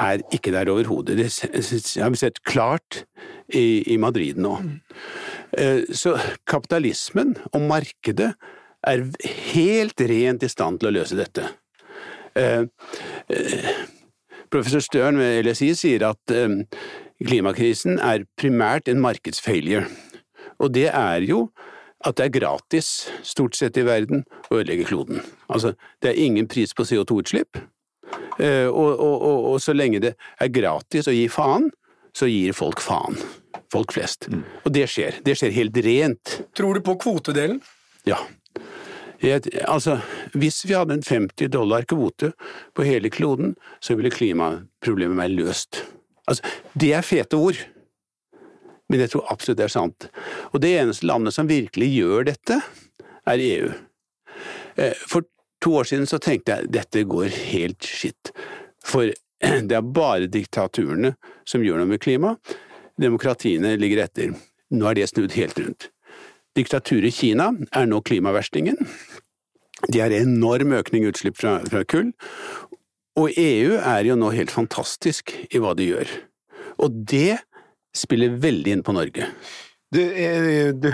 er 0.00 0.22
ikke 0.32 0.52
der 0.54 0.70
overhodet. 0.72 1.16
Det 1.18 2.02
har 2.02 2.10
vi 2.12 2.20
sett 2.20 2.42
klart 2.46 3.04
i, 3.48 3.96
Madrid 4.00 4.38
nå. 4.40 4.56
Eh, 5.58 5.82
så 5.92 6.16
kapitalismen 6.48 7.34
og 7.52 7.66
markedet 7.68 8.32
er 8.86 9.04
helt 9.52 10.00
rent 10.00 10.46
i 10.46 10.50
stand 10.50 10.80
til 10.80 10.90
å 10.90 10.94
løse 11.00 11.18
dette. 11.18 11.48
Eh, 12.38 12.64
eh, 13.28 13.70
professor 14.50 14.82
Støren 14.84 15.18
ved 15.20 15.44
LSI 15.44 15.74
sier 15.78 16.06
at 16.08 16.32
klimakrisen 17.26 17.98
er 18.00 18.26
primært 18.40 18.88
en 18.88 19.02
markedsfailure. 19.02 19.86
Og 20.60 20.72
det 20.74 20.88
er 20.92 21.26
jo 21.26 21.48
at 22.06 22.16
det 22.16 22.26
er 22.26 22.32
gratis, 22.38 23.10
stort 23.26 23.58
sett 23.58 23.76
i 23.76 23.84
verden, 23.84 24.24
å 24.48 24.60
ødelegge 24.60 24.88
kloden. 24.88 25.20
Altså, 25.52 25.74
det 26.00 26.12
er 26.12 26.22
ingen 26.24 26.48
pris 26.48 26.72
på 26.72 26.86
CO2-utslipp, 26.88 27.60
og, 28.40 28.92
og, 28.96 29.16
og, 29.20 29.38
og 29.52 29.60
så 29.60 29.74
lenge 29.76 30.00
det 30.00 30.14
er 30.40 30.52
gratis 30.54 31.10
å 31.10 31.14
gi 31.14 31.26
faen, 31.28 31.68
så 32.16 32.26
gir 32.30 32.56
folk 32.56 32.80
faen. 32.82 33.18
Folk 33.70 33.92
flest. 33.94 34.26
Mm. 34.32 34.42
Og 34.64 34.72
det 34.74 34.88
skjer. 34.90 35.20
Det 35.26 35.36
skjer 35.38 35.52
helt 35.54 35.76
rent. 35.84 36.36
Tror 36.58 36.74
du 36.74 36.82
på 36.82 36.96
kvotedelen? 37.04 37.60
Ja. 38.08 38.18
Jeg, 39.20 39.44
altså, 39.68 39.98
hvis 40.32 40.64
vi 40.64 40.74
hadde 40.74 40.96
en 40.96 41.04
50 41.04 41.52
dollar 41.52 41.84
kvote 41.88 42.32
på 42.74 42.86
hele 42.88 43.12
kloden, 43.12 43.54
så 43.84 43.94
ville 43.98 44.10
klimaproblemet 44.10 45.20
være 45.20 45.36
løst. 45.36 45.84
Altså, 46.30 46.46
det 46.78 46.92
er 46.94 47.06
fete 47.06 47.38
ord, 47.38 47.58
men 48.90 49.02
jeg 49.02 49.12
tror 49.12 49.28
absolutt 49.30 49.58
det 49.60 49.66
er 49.66 49.74
sant. 49.74 50.08
Og 50.54 50.62
det 50.62 50.72
eneste 50.78 51.06
landet 51.06 51.34
som 51.34 51.50
virkelig 51.50 51.90
gjør 51.94 52.26
dette, 52.30 52.60
er 53.28 53.42
EU. 53.44 53.70
Eh, 54.80 54.96
for 55.06 55.26
to 55.62 55.76
år 55.78 55.90
siden 55.90 56.08
så 56.10 56.18
tenkte 56.22 56.56
jeg 56.56 56.72
dette 56.74 57.04
går 57.06 57.30
helt 57.52 57.86
skitt. 57.86 58.32
For 58.86 59.12
det 59.68 59.76
er 59.76 59.94
bare 59.94 60.30
diktaturene 60.30 61.14
som 61.48 61.64
gjør 61.64 61.82
noe 61.82 61.92
med 61.92 62.02
klima. 62.02 62.34
Demokratiene 63.00 63.76
ligger 63.80 64.04
etter. 64.06 64.34
Nå 64.70 64.90
er 64.90 64.98
det 64.98 65.10
snudd 65.10 65.34
helt 65.38 65.58
rundt. 65.58 65.90
Diktaturet 66.58 67.14
Kina 67.14 67.52
er 67.76 67.86
nå 67.86 68.00
klimaverstingen. 68.02 68.78
De 69.88 70.00
har 70.02 70.12
enorm 70.12 70.74
økning 70.76 71.06
i 71.06 71.12
utslipp 71.12 71.38
fra, 71.40 71.60
fra 71.70 71.84
kull. 71.88 72.10
Og 73.20 73.34
EU 73.36 73.76
er 73.76 74.06
jo 74.08 74.16
nå 74.16 74.30
helt 74.32 74.52
fantastisk 74.54 75.34
i 75.50 75.60
hva 75.60 75.74
de 75.76 75.90
gjør. 75.90 76.12
Og 76.80 77.02
det 77.10 77.40
spiller 77.96 78.38
veldig 78.40 78.78
inn 78.78 78.86
på 78.86 78.94
Norge. 78.96 79.26
Du, 79.90 79.98
du, 80.78 80.88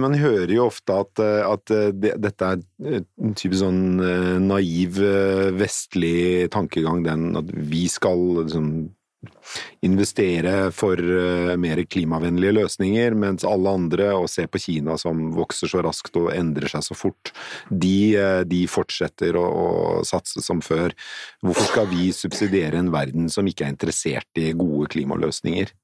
man 0.00 0.14
hører 0.16 0.54
jo 0.54 0.70
ofte 0.70 0.94
at, 1.04 1.20
at 1.20 1.72
det, 2.00 2.14
dette 2.24 2.46
er 2.48 2.62
en 2.96 3.34
type 3.36 3.58
sånn 3.60 4.00
eh, 4.00 4.36
naiv 4.40 4.96
eh, 5.04 5.50
vestlig 5.52 6.48
tankegang, 6.54 7.02
den 7.04 7.36
at 7.36 7.52
vi 7.52 7.84
skal 7.92 8.24
liksom 8.38 8.70
investere 9.82 10.70
for 10.74 11.00
uh, 11.00 11.54
mer 11.60 11.80
klimavennlige 11.90 12.54
løsninger, 12.54 13.16
mens 13.18 13.46
alle 13.46 13.72
andre, 13.80 14.10
og 14.14 14.28
se 14.30 14.46
på 14.50 14.60
Kina 14.62 14.94
som 15.00 15.28
vokser 15.34 15.70
så 15.70 15.82
raskt 15.84 16.16
og 16.20 16.30
endrer 16.34 16.70
seg 16.70 16.86
så 16.86 16.96
fort, 16.98 17.32
de, 17.70 17.98
uh, 18.18 18.42
de 18.48 18.62
fortsetter 18.70 19.38
å, 19.38 19.44
å, 19.44 19.68
satse 20.06 20.42
som 20.44 20.62
før. 20.64 20.94
Hvorfor 21.42 21.70
skal 21.72 21.90
vi 21.90 22.10
subsidiere 22.14 22.78
en 22.78 22.92
verden 22.94 23.30
som 23.32 23.46
ikke 23.48 23.66
er 23.66 23.74
interessert 23.74 24.42
i 24.42 24.52
gode 24.58 24.90
klimaløsninger? 24.94 25.74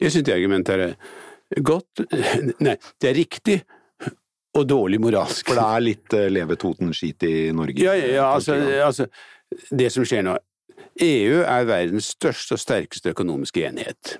Jeg 0.00 0.12
synes 0.12 0.28
det 0.28 0.36
argumentet 0.36 0.82
er 0.86 1.62
godt 1.64 2.02
Nei, 2.64 2.76
det 3.00 3.10
er 3.10 3.18
riktig 3.18 3.60
og 4.56 4.64
dårlig 4.68 4.98
moralsk. 5.02 5.50
For 5.50 5.58
det 5.58 5.66
er 5.66 5.84
litt 5.84 6.14
uh, 6.16 6.28
leve 6.32 6.58
Toten-skit 6.60 7.26
i 7.26 7.36
Norge? 7.56 7.82
Ja, 7.82 7.96
ja 7.98 8.30
altså, 8.30 8.56
altså, 8.86 9.10
det 9.74 9.90
som 9.94 10.06
skjer 10.06 10.24
nå 10.26 10.36
EU 11.02 11.42
er 11.42 11.68
verdens 11.68 12.12
største 12.16 12.56
og 12.56 12.62
sterkeste 12.62 13.12
økonomiske 13.12 13.66
enhet. 13.68 14.16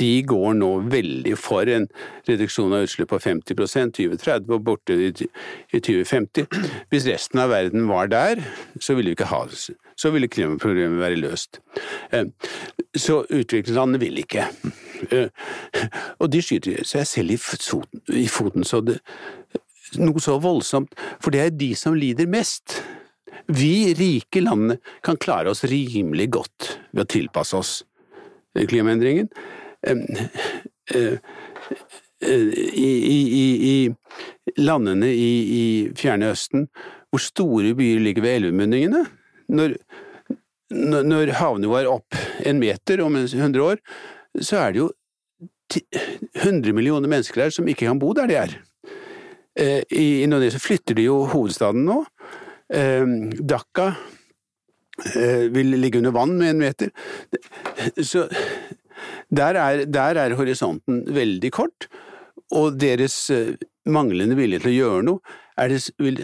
De 0.00 0.22
går 0.24 0.54
nå 0.56 0.68
veldig 0.88 1.34
for 1.36 1.68
en 1.68 1.86
reduksjon 2.28 2.72
av 2.72 2.86
utslipp 2.86 3.10
på 3.12 3.18
50% 3.20 3.96
2030 3.98 4.54
og 4.56 4.64
borte 4.64 4.96
i 4.96 5.10
2050. 5.12 6.46
Hvis 6.92 7.08
resten 7.08 7.42
av 7.42 7.52
verden 7.52 7.88
var 7.90 8.08
der, 8.12 8.40
så 8.80 8.96
ville. 8.96 9.16
Så 10.00 10.12
ville 10.14 10.28
klimaproblemet 10.32 11.02
være 11.02 11.20
løst. 11.20 11.60
Eh, 12.12 12.30
så 12.96 13.20
utviklingslandene 13.28 14.00
vil 14.00 14.22
ikke. 14.22 14.46
Eh, 15.10 15.28
og 16.18 16.32
de 16.32 16.40
skyter 16.44 16.84
seg 16.88 17.08
selv 17.08 17.36
i 18.16 18.28
foten 18.28 18.64
så 18.64 18.80
det 18.84 19.00
noe 19.98 20.22
så 20.22 20.36
voldsomt, 20.38 20.92
for 21.18 21.34
det 21.34 21.40
er 21.42 21.54
de 21.54 21.72
som 21.74 21.96
lider 21.98 22.28
mest. 22.30 22.78
Vi 23.46 23.94
rike 23.94 24.42
landene 24.42 24.78
kan 25.06 25.18
klare 25.20 25.50
oss 25.52 25.64
rimelig 25.68 26.30
godt 26.36 26.68
ved 26.92 27.04
å 27.04 27.10
tilpasse 27.10 27.56
oss 27.56 27.72
klimaendringen. 28.54 29.30
Eh, 29.86 31.16
I, 32.20 32.90
i, 33.06 33.46
i 33.70 34.60
landene 34.60 35.08
i, 35.08 35.90
Fjerne 35.96 36.32
Østen, 36.34 36.66
hvor 37.10 37.22
store 37.24 37.72
byer 37.78 38.02
ligger 38.04 38.26
ved 38.26 38.40
elvemunningene 38.40 39.04
når, 39.50 39.76
når 40.70 41.32
havnivået 41.38 41.86
er 41.86 41.92
opp 41.94 42.18
en 42.46 42.60
meter 42.60 43.00
om 43.02 43.16
100 43.16 43.64
år, 43.64 43.80
så 44.38 44.60
er 44.60 44.74
det 44.74 44.82
jo 44.82 44.90
100 46.42 46.74
millioner 46.74 47.10
mennesker 47.10 47.44
der 47.44 47.54
som 47.54 47.68
ikke 47.70 47.86
kan 47.86 47.98
bo 48.02 48.12
der 48.16 48.28
de 48.30 48.36
er. 48.38 48.58
Eh, 49.58 49.82
I 49.90 50.22
Indonesia 50.22 50.60
flytter 50.62 50.98
de 50.98 51.08
jo 51.08 51.22
hovedstaden 51.30 51.86
nå, 51.86 52.02
Dhaka 52.70 53.86
eh, 55.14 55.46
vil 55.50 55.74
ligge 55.80 55.98
under 55.98 56.14
vann 56.14 56.36
med 56.38 56.54
en 56.54 56.62
meter. 56.62 56.92
Så 57.98 58.28
der 59.30 59.58
er, 59.58 59.84
der 59.86 60.18
er 60.18 60.36
horisonten 60.38 61.04
veldig 61.14 61.52
kort, 61.54 61.88
og 62.50 62.78
deres 62.80 63.30
eh, 63.34 63.54
manglende 63.90 64.38
vilje 64.38 64.62
til 64.62 64.72
å 64.72 64.76
gjøre 64.76 65.06
noe 65.06 65.70
det, 65.70 65.80
vil 66.00 66.22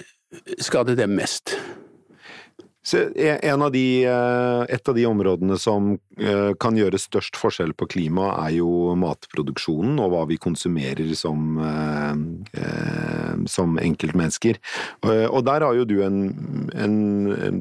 skade 0.63 0.97
dem 0.99 1.17
mest. 1.19 1.57
Av 2.95 3.73
de, 3.73 4.05
eh, 4.05 4.63
et 4.69 4.89
av 4.89 4.95
de 4.95 5.07
områdene 5.07 5.59
som 5.59 5.97
eh, 6.21 6.53
kan 6.61 6.77
gjøre 6.79 7.01
størst 7.01 7.35
forskjell 7.35 7.73
på 7.75 7.89
klima, 7.91 8.29
er 8.45 8.61
jo 8.61 8.95
matproduksjonen 8.95 9.99
og 9.99 10.13
hva 10.13 10.23
vi 10.31 10.39
konsumerer 10.39 11.11
som, 11.19 11.59
eh, 11.59 13.35
som 13.51 13.75
enkeltmennesker. 13.83 14.61
Og 15.03 15.41
der 15.49 15.67
har 15.67 15.75
jo 15.75 15.87
du 15.89 15.97
en, 16.07 16.21
en, 16.75 16.97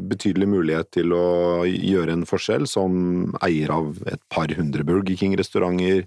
betydelig 0.10 0.48
mulighet 0.52 0.92
til 0.94 1.14
å 1.16 1.66
gjøre 1.66 2.14
en 2.14 2.26
forskjell 2.30 2.68
som 2.70 3.34
eier 3.46 3.74
av 3.74 3.98
et 4.12 4.22
par 4.30 4.54
hundre 4.54 4.86
Burger 4.86 5.18
King-restauranter. 5.18 6.06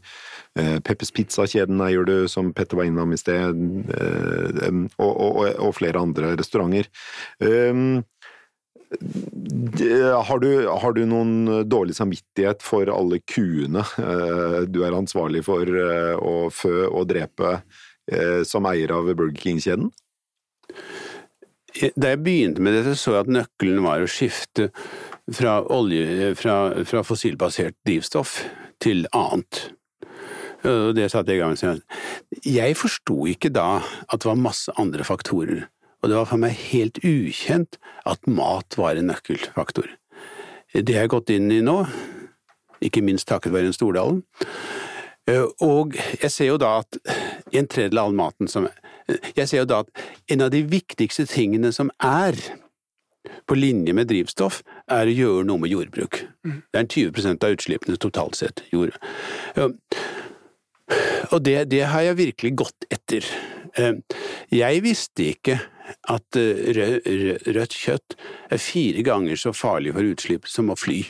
Peppers 0.87 1.11
Pizza-kjeden 1.15 1.83
eier 1.85 2.07
du, 2.07 2.29
som 2.31 2.53
Petter 2.55 2.79
var 2.79 2.89
innom 2.89 3.13
i 3.15 3.19
sted, 3.21 3.59
og, 4.99 5.13
og, 5.13 5.43
og 5.59 5.75
flere 5.79 6.03
andre 6.03 6.33
restauranter. 6.39 6.91
Har 8.89 10.39
du, 10.39 10.67
har 10.67 10.93
du, 10.97 11.03
noen 11.05 11.65
dårlig 11.69 11.97
samvittighet 11.99 12.65
for 12.65 12.89
alle 12.89 13.21
kuene 13.29 13.83
eh, 14.01 14.61
du 14.65 14.81
er 14.87 14.97
ansvarlig 14.97 15.43
for 15.45 15.69
eh, 15.69 16.15
å 16.17 16.49
fø 16.49 16.87
og 16.89 17.11
drepe 17.11 17.59
eh, 18.09 18.41
som 18.49 18.69
eier 18.71 18.95
av 18.97 19.11
Burger 19.13 19.37
King-kjeden? 19.37 19.91
Da 22.01 22.15
jeg 22.15 22.23
begynte 22.25 22.65
med 22.65 22.79
dette, 22.79 22.97
så 22.97 23.19
jeg 23.19 23.27
at 23.27 23.35
nøkkelen 23.37 23.85
var 23.85 24.03
å 24.03 24.09
skifte 24.11 24.71
fra, 25.29 25.61
olje, 25.69 26.33
fra, 26.41 26.57
fra 26.89 27.05
fossilbasert 27.05 27.77
drivstoff 27.87 28.41
til 28.83 29.05
annet. 29.13 29.67
Og 30.67 30.95
det 30.97 31.11
satte 31.13 31.31
jeg 31.31 31.39
i 31.39 31.45
gang 31.45 31.59
med. 31.61 31.85
Jeg 32.43 32.79
forsto 32.81 33.29
ikke 33.31 33.53
da 33.55 33.83
at 33.85 34.17
det 34.17 34.31
var 34.33 34.41
masse 34.49 34.73
andre 34.81 35.05
faktorer 35.07 35.69
og 36.03 36.11
det 36.11 36.19
var 36.19 36.29
for 36.31 36.41
meg 36.41 36.55
helt 36.71 37.01
ukjent 37.03 37.79
at 38.07 38.29
mat 38.31 38.77
var 38.79 38.99
en 38.99 39.11
nøkkelfaktor. 39.11 39.89
Det 40.75 40.95
har 40.95 41.07
jeg 41.07 41.15
gått 41.15 41.33
inn 41.35 41.51
i 41.51 41.63
nå, 41.65 41.81
ikke 42.85 43.03
minst 43.03 43.29
takket 43.29 43.55
være 43.55 43.73
Stordalen. 43.75 44.23
Og 45.65 45.97
jeg 46.23 46.31
ser 46.33 46.53
jo 46.53 46.61
da 46.61 46.79
at 46.83 47.01
en 47.53 47.69
tredjedel 47.69 48.01
av 48.01 48.11
all 48.11 48.17
maten 48.17 48.49
som 48.49 48.69
Jeg 49.09 49.49
ser 49.49 49.63
jo 49.63 49.69
da 49.69 49.79
at 49.81 50.01
en 50.29 50.43
av 50.45 50.51
de 50.53 50.61
viktigste 50.69 51.25
tingene 51.25 51.71
som 51.73 51.89
er 52.05 52.37
på 53.49 53.57
linje 53.57 53.95
med 53.97 54.09
drivstoff, 54.11 54.61
er 54.85 55.09
å 55.09 55.15
gjøre 55.15 55.47
noe 55.49 55.63
med 55.63 55.73
jordbruk. 55.73 56.21
Det 56.45 56.77
er 56.77 56.83
en 56.85 56.91
20% 56.93 57.45
av 57.45 57.57
utslippene 57.57 57.97
totalt 57.97 58.37
sett. 58.37 58.61
Jord. 58.73 58.93
Og 61.33 61.41
det, 61.45 61.57
det 61.73 61.87
har 61.89 62.05
jeg 62.05 62.21
virkelig 62.21 62.53
gått 62.61 62.89
etter. 62.93 63.25
Jeg 64.53 64.85
visste 64.85 65.31
ikke 65.33 65.59
at 66.13 66.39
rød, 66.79 67.09
rødt 67.57 67.77
kjøtt 67.77 68.17
er 68.53 68.61
fire 68.63 69.05
ganger 69.07 69.41
så 69.41 69.55
farlig 69.57 69.95
for 69.97 70.11
utslipp 70.13 70.49
som 70.51 70.73
å 70.73 70.77
fly. 70.79 71.01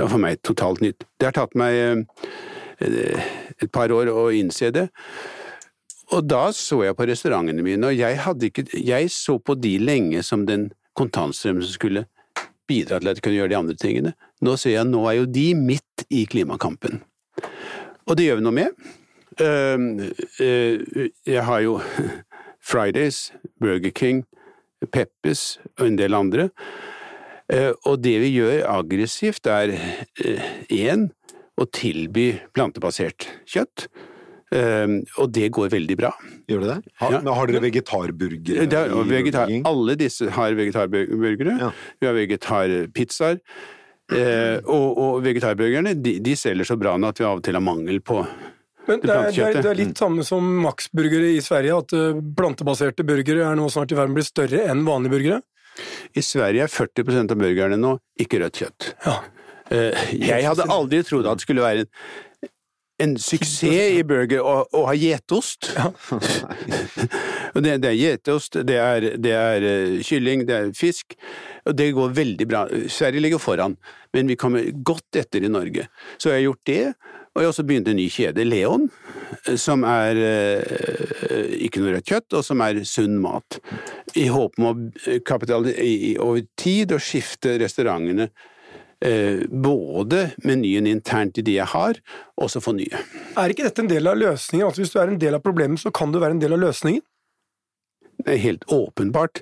Det 0.00 0.04
var 0.06 0.12
for 0.14 0.22
meg 0.22 0.40
totalt 0.46 0.80
nytt. 0.84 1.04
Det 1.18 1.28
har 1.28 1.36
tatt 1.36 1.56
meg 1.58 1.76
eh, 1.76 3.26
et 3.60 3.70
par 3.72 3.92
år 3.92 4.12
å 4.12 4.30
innse 4.32 4.70
det. 4.74 4.86
Og 6.10 6.24
da 6.26 6.46
så 6.56 6.80
jeg 6.86 6.96
på 6.98 7.06
restaurantene 7.06 7.62
mine, 7.62 7.90
og 7.90 7.94
jeg, 7.94 8.18
ikke, 8.48 8.64
jeg 8.74 9.10
så 9.14 9.38
på 9.38 9.54
de 9.60 9.76
lenge 9.82 10.22
som 10.26 10.46
den 10.48 10.70
kontantstrømmen 10.98 11.62
som 11.62 11.76
skulle 11.76 12.06
bidra 12.70 12.98
til 12.98 13.10
at 13.10 13.18
jeg 13.18 13.26
kunne 13.26 13.38
gjøre 13.38 13.52
de 13.52 13.58
andre 13.58 13.76
tingene. 13.78 14.14
Nå 14.42 14.56
ser 14.58 14.74
jeg 14.74 14.88
nå 14.88 15.04
er 15.10 15.20
jo 15.20 15.28
de 15.30 15.46
midt 15.58 16.06
i 16.10 16.24
klimakampen. 16.30 17.02
Og 18.08 18.16
det 18.18 18.26
gjør 18.26 18.40
vi 18.40 18.46
noe 18.46 18.56
med. 18.56 18.68
Jeg 20.40 21.44
har 21.46 21.60
jo 21.66 21.78
Fridays, 22.60 23.30
Burger 23.60 23.92
King, 23.96 24.24
Peppes 24.92 25.58
og 25.78 25.86
en 25.88 25.98
del 25.98 26.16
andre. 26.16 26.50
Og 27.88 27.96
det 27.98 28.14
vi 28.22 28.28
gjør 28.36 28.62
aggressivt, 28.70 29.48
er 29.50 29.72
én 30.70 31.08
å 31.60 31.66
tilby 31.68 32.32
plantebasert 32.54 33.26
kjøtt. 33.48 33.88
Um, 34.50 34.96
og 35.22 35.28
det 35.30 35.46
går 35.54 35.68
veldig 35.70 35.96
bra. 35.98 36.08
Gjør 36.50 36.64
det 36.64 36.70
det? 36.72 36.94
Har, 36.98 37.12
ja. 37.14 37.18
Men 37.22 37.36
har 37.38 37.50
dere 37.50 37.62
vegetarburgere? 37.62 38.64
Er, 38.66 38.94
vegetar, 39.06 39.52
alle 39.68 39.94
disse 39.98 40.26
har 40.34 40.56
vegetarburgere. 40.58 41.54
Ja. 41.60 41.68
Vi 42.00 42.08
har 42.08 42.16
vegetarpizzaer. 42.16 43.38
Uh, 44.10 44.58
og, 44.64 44.86
og 44.98 45.20
vegetarburgerne 45.22 45.92
de, 45.94 46.16
de, 46.18 46.32
selger 46.34 46.66
så 46.66 46.74
bra 46.80 46.96
nå 46.98 47.12
at 47.12 47.20
vi 47.20 47.28
av 47.28 47.38
og 47.38 47.44
til 47.46 47.54
har 47.54 47.62
mangel 47.62 48.00
på 48.02 48.24
men 48.88 49.02
det 49.02 49.12
er, 49.12 49.28
det, 49.30 49.42
er, 49.44 49.58
det 49.60 49.70
er, 49.70 49.78
litt 49.78 50.00
samme 50.00 50.24
som 50.26 50.46
Max-burgere 50.64 51.34
i 51.34 51.42
Sverige, 51.44 51.82
at 51.82 51.94
uh, 51.96 52.22
plantebaserte 52.36 53.06
burgere 53.06 53.44
er 53.50 53.58
nå 53.58 53.68
snart 53.72 53.92
i 53.92 53.98
verden 53.98 54.16
blitt 54.16 54.30
større 54.30 54.64
enn 54.70 54.86
vanlige 54.88 55.16
burgere? 55.16 55.42
I 56.16 56.24
Sverige 56.24 56.64
er 56.66 56.72
40% 56.72 57.34
av 57.34 57.38
burgerne 57.40 57.78
nå 57.80 57.94
ikke 58.20 58.42
rødt 58.42 58.64
kjøtt. 58.64 58.90
Ja. 59.06 59.20
Uh, 59.70 60.02
jeg 60.16 60.48
hadde 60.48 60.66
aldri 60.72 61.04
trodd 61.06 61.28
at 61.30 61.38
det 61.38 61.46
skulle 61.46 61.66
være 61.66 61.86
en 61.86 61.94
en 63.00 63.16
suksess 63.20 63.94
i 63.96 64.02
burger 64.06 64.42
å, 64.44 64.56
å 64.76 64.84
ha 64.88 64.94
gjetost. 64.96 65.70
Ja. 65.76 65.88
det, 67.64 67.78
det, 67.82 67.92
er 67.92 67.96
gjetost, 67.96 68.60
det 68.66 68.76
er, 68.80 69.06
det 69.22 69.32
er 69.36 69.66
uh, 69.66 69.94
kylling, 70.06 70.44
det 70.48 70.56
er 70.56 70.74
fisk, 70.76 71.16
og 71.68 71.76
det 71.78 71.90
går 71.96 72.14
veldig 72.18 72.48
bra. 72.50 72.66
Sverige 72.92 73.24
ligger 73.24 73.42
foran, 73.42 73.78
men 74.16 74.30
vi 74.30 74.38
kommer 74.40 74.68
godt 74.86 75.20
etter 75.20 75.46
i 75.46 75.52
Norge. 75.52 75.88
Så 76.18 76.32
jeg 76.32 76.40
har 76.40 76.46
gjort 76.50 76.70
det, 76.70 76.84
og 77.40 77.42
jeg 77.42 77.48
har 77.48 77.54
også 77.54 77.64
begynt 77.64 77.88
en 77.88 77.96
ny 77.96 78.06
kjede, 78.12 78.44
Leon, 78.44 78.86
som 79.56 79.84
er 79.88 80.20
uh, 80.20 81.56
ikke 81.56 81.80
noe 81.80 81.96
rødt 81.96 82.12
kjøtt, 82.12 82.36
og 82.36 82.44
som 82.44 82.60
er 82.66 82.82
sunn 82.84 83.16
mat. 83.22 83.56
I 84.20 84.28
håp 84.28 84.60
om 84.60 84.68
å 84.68 84.74
kapitalisere 85.24 86.20
over 86.20 86.44
tid 86.60 86.92
og 86.92 87.00
skifte 87.04 87.56
restaurantene 87.62 88.28
Eh, 89.04 89.40
både 89.48 90.30
menyen 90.44 90.86
internt 90.86 91.38
i 91.40 91.42
de 91.42 91.54
jeg 91.54 91.72
har, 91.72 91.96
og 92.36 92.50
så 92.52 92.60
få 92.60 92.74
nye. 92.76 92.98
Er 93.40 93.52
ikke 93.52 93.64
dette 93.64 93.80
en 93.80 93.88
del 93.88 94.10
av 94.10 94.18
løsningen? 94.20 94.66
Altså 94.66 94.82
Hvis 94.82 94.92
du 94.92 94.98
er 95.00 95.08
en 95.08 95.22
del 95.22 95.38
av 95.38 95.40
problemet, 95.40 95.80
så 95.80 95.88
kan 95.88 96.12
du 96.12 96.18
være 96.20 96.36
en 96.36 96.42
del 96.42 96.52
av 96.52 96.60
løsningen? 96.60 97.00
Det 98.20 98.34
er 98.34 98.42
helt 98.42 98.66
åpenbart. 98.68 99.40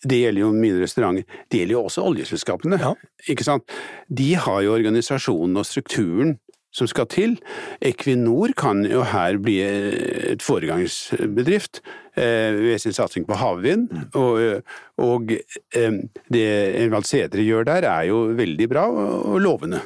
Det 0.00 0.22
gjelder 0.22 0.40
jo 0.40 0.48
mine 0.56 0.80
restauranter. 0.80 1.26
Det 1.52 1.60
gjelder 1.60 1.76
jo 1.76 1.82
også 1.84 2.06
oljeselskapene. 2.08 2.78
Ja. 2.80 2.94
Ikke 3.28 3.44
sant? 3.44 3.68
De 4.08 4.30
har 4.40 4.62
jo 4.64 4.72
organisasjonen 4.72 5.60
og 5.60 5.68
strukturen 5.68 6.38
som 6.76 6.88
skal 6.90 7.08
til. 7.12 7.36
Equinor 7.80 8.52
kan 8.58 8.84
jo 8.88 9.04
her 9.08 9.40
bli 9.42 9.58
et 9.64 10.44
foregangsbedrift 10.44 11.80
eh, 12.16 12.52
ved 12.56 12.78
sin 12.82 12.96
satsing 12.96 13.26
på 13.28 13.38
havvind. 13.40 13.88
Mm. 13.90 14.06
Og, 14.20 14.62
og 15.00 15.32
eh, 15.32 16.00
det 16.32 16.46
Envald 16.82 17.08
Sædre 17.08 17.44
gjør 17.46 17.68
der 17.68 17.88
er 17.88 18.08
jo 18.10 18.26
veldig 18.36 18.68
bra 18.72 18.88
og 18.92 19.40
lovende. 19.40 19.80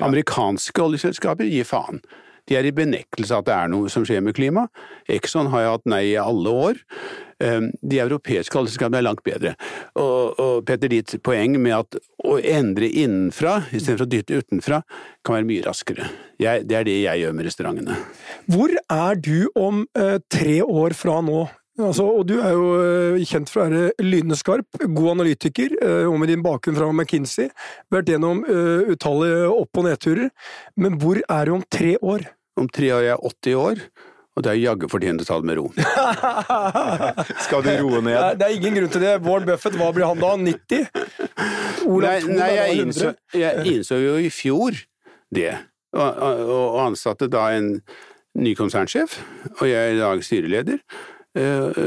Amerikanske 0.00 0.82
oljeselskaper 0.82 1.48
gir 1.48 1.66
faen. 1.68 2.00
De 2.46 2.56
er 2.58 2.68
i 2.68 2.74
benektelse 2.74 3.36
at 3.36 3.48
det 3.48 3.54
er 3.56 3.70
noe 3.72 3.90
som 3.92 4.04
skjer 4.06 4.22
med 4.24 4.36
klima. 4.36 4.66
Exxon 5.10 5.50
har 5.52 5.64
jo 5.64 5.72
hatt 5.76 5.88
nei 5.90 6.02
i 6.12 6.18
alle 6.20 6.52
år. 6.52 6.82
Ehm, 7.44 7.68
de 7.82 7.98
europeiske 8.00 8.56
oljeselskapene 8.56 9.02
er 9.02 9.04
langt 9.04 9.24
bedre. 9.26 9.54
Og, 9.98 10.38
og, 10.40 10.62
Petter, 10.68 10.88
ditt 10.92 11.18
poeng 11.26 11.58
med 11.60 11.74
at 11.76 11.98
å 12.24 12.38
endre 12.40 12.88
innenfra 12.88 13.58
istedenfor 13.72 14.06
å 14.06 14.12
dytte 14.14 14.40
utenfra, 14.40 14.80
kan 15.26 15.38
være 15.38 15.48
mye 15.50 15.66
raskere. 15.66 16.08
Jeg, 16.40 16.64
det 16.70 16.78
er 16.78 16.88
det 16.88 16.96
jeg 17.02 17.24
gjør 17.24 17.36
med 17.36 17.48
restaurantene. 17.50 18.00
Hvor 18.48 18.72
er 18.72 19.20
du 19.20 19.48
om 19.58 19.84
eh, 19.98 20.18
tre 20.32 20.60
år 20.64 20.96
fra 20.96 21.20
nå? 21.24 21.44
Altså, 21.76 22.06
og 22.08 22.24
Du 22.28 22.38
er 22.40 22.54
jo 22.56 22.66
uh, 22.80 23.24
kjent 23.28 23.50
for 23.52 23.60
å 23.60 23.68
være 23.68 23.92
lyneskarp, 24.00 24.80
god 24.86 25.10
analytiker, 25.16 25.76
uh, 25.82 26.08
og 26.08 26.18
med 26.22 26.32
din 26.32 26.44
bakgrunn 26.44 26.78
fra 26.78 26.88
McKinsey. 26.92 27.50
Vært 27.92 28.12
gjennom 28.12 28.42
uh, 28.48 28.88
utallige 28.88 29.46
opp- 29.52 29.82
og 29.82 29.88
nedturer. 29.88 30.32
Men 30.80 30.96
hvor 31.02 31.20
er 31.20 31.48
du 31.48 31.56
om 31.58 31.64
tre 31.68 31.96
år? 32.00 32.28
Om 32.56 32.70
tre 32.72 32.92
år 32.96 33.02
er 33.04 33.10
jeg 33.10 33.32
80 33.32 33.58
år. 33.60 33.82
Og 34.36 34.44
det 34.44 34.50
er 34.52 34.58
jaggu 34.60 34.88
fortjent 34.92 35.22
å 35.24 35.26
ta 35.28 35.38
det 35.40 35.48
med 35.48 35.56
ro. 35.56 35.68
Skal 37.46 37.62
du 37.64 37.70
roe 37.80 38.02
ned? 38.04 38.16
Nei, 38.16 38.34
det 38.36 38.48
er 38.48 38.56
ingen 38.58 38.76
grunn 38.76 38.90
til 38.92 39.04
det. 39.04 39.14
Warren 39.24 39.48
Buffett, 39.48 39.78
hva 39.80 39.88
blir 39.96 40.04
han 40.04 40.20
da? 40.20 40.34
90? 40.36 40.90
Olav 41.88 42.26
nei, 42.26 42.36
nei 42.36 42.50
jeg, 42.52 42.82
innså, 42.82 43.14
jeg, 43.32 43.64
innså, 43.72 44.00
jo 44.02 44.18
i 44.20 44.28
fjor 44.32 44.76
det, 45.32 45.52
og, 45.96 46.20
og, 46.20 46.76
ansatte 46.84 47.28
da 47.32 47.48
en 47.56 47.70
ny 48.36 48.52
konsernsjef, 48.58 49.16
og 49.56 49.64
jeg 49.70 49.76
er 49.80 49.96
i 49.96 50.00
dag 50.02 50.24
styreleder. 50.24 50.82
Eh, 51.36 51.80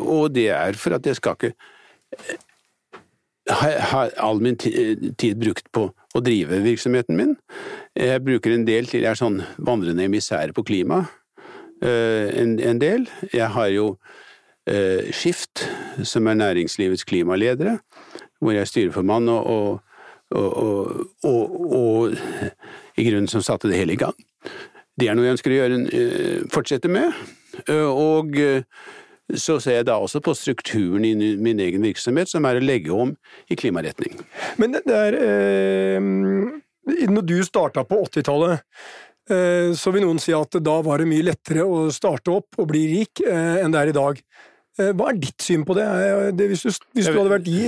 og 0.00 0.32
det 0.34 0.48
er 0.54 0.78
for 0.80 0.96
at 0.96 1.06
jeg 1.06 1.18
skal 1.20 1.36
ikke 1.36 1.54
ha 3.50 4.02
all 4.22 4.40
min 4.42 4.56
tid 4.56 5.38
brukt 5.40 5.66
på 5.74 5.88
å 5.90 6.22
drive 6.22 6.60
virksomheten 6.62 7.18
min. 7.18 7.34
Jeg 7.98 8.22
bruker 8.24 8.54
en 8.54 8.66
del 8.68 8.86
til 8.88 9.02
jeg 9.02 9.12
er 9.12 9.18
sånn 9.18 9.40
vandrende 9.58 10.06
emissær 10.06 10.52
på 10.54 10.64
klima. 10.66 11.04
Eh, 11.82 12.28
en, 12.38 12.78
del. 12.78 13.08
Jeg 13.32 13.48
har 13.56 13.70
jo 13.74 13.86
eh, 14.70 15.10
Skift, 15.10 15.64
som 16.06 16.28
er 16.30 16.38
næringslivets 16.38 17.04
klimaledere, 17.08 17.78
hvor 18.38 18.54
jeg 18.54 18.62
er 18.62 18.70
styreformann 18.70 19.28
og, 19.32 19.80
og, 20.30 20.52
og, 21.24 21.56
og, 21.80 22.14
i 22.96 23.08
grunnen 23.08 23.30
som 23.30 23.42
satte 23.42 23.70
det 23.70 23.80
hele 23.80 23.96
i 23.96 24.00
gang. 24.00 24.14
Det 24.98 25.08
er 25.08 25.16
noe 25.16 25.26
jeg 25.26 25.38
ønsker 25.38 25.54
å 25.54 25.58
gjøre, 25.58 25.80
eh, 25.90 26.42
fortsette 26.52 26.90
med. 26.92 27.10
Og 27.68 28.36
så 29.38 29.56
ser 29.62 29.80
jeg 29.80 29.88
da 29.88 29.96
også 30.02 30.20
på 30.24 30.34
strukturen 30.36 31.04
i 31.06 31.14
min 31.14 31.60
egen 31.62 31.84
virksomhet, 31.84 32.30
som 32.30 32.44
er 32.48 32.58
å 32.58 32.64
legge 32.64 32.92
om 32.94 33.14
i 33.50 33.56
klimaretning. 33.58 34.18
Men 34.60 34.76
det 34.76 34.96
er 34.96 35.16
eh, 35.20 36.10
Når 37.08 37.26
du 37.28 37.36
starta 37.46 37.84
på 37.88 38.02
80-tallet, 38.08 38.64
eh, 39.30 39.72
så 39.78 39.92
vil 39.94 40.04
noen 40.06 40.20
si 40.22 40.34
at 40.36 40.58
da 40.60 40.78
var 40.84 41.00
det 41.00 41.10
mye 41.10 41.28
lettere 41.30 41.64
å 41.64 41.86
starte 41.94 42.34
opp 42.34 42.58
og 42.58 42.68
bli 42.72 42.86
rik 42.96 43.24
eh, 43.24 43.62
enn 43.62 43.72
det 43.72 43.84
er 43.84 43.92
i 43.92 43.96
dag. 43.96 44.22
Eh, 44.80 44.90
hva 44.96 45.12
er 45.12 45.20
ditt 45.22 45.44
syn 45.44 45.66
på 45.68 45.76
det, 45.78 45.86
det 46.36 46.50
hvis, 46.52 46.66
du, 46.66 46.72
hvis, 46.96 47.08
du, 47.08 47.16
hadde 47.16 47.36
vært 47.36 47.52
i, 47.52 47.60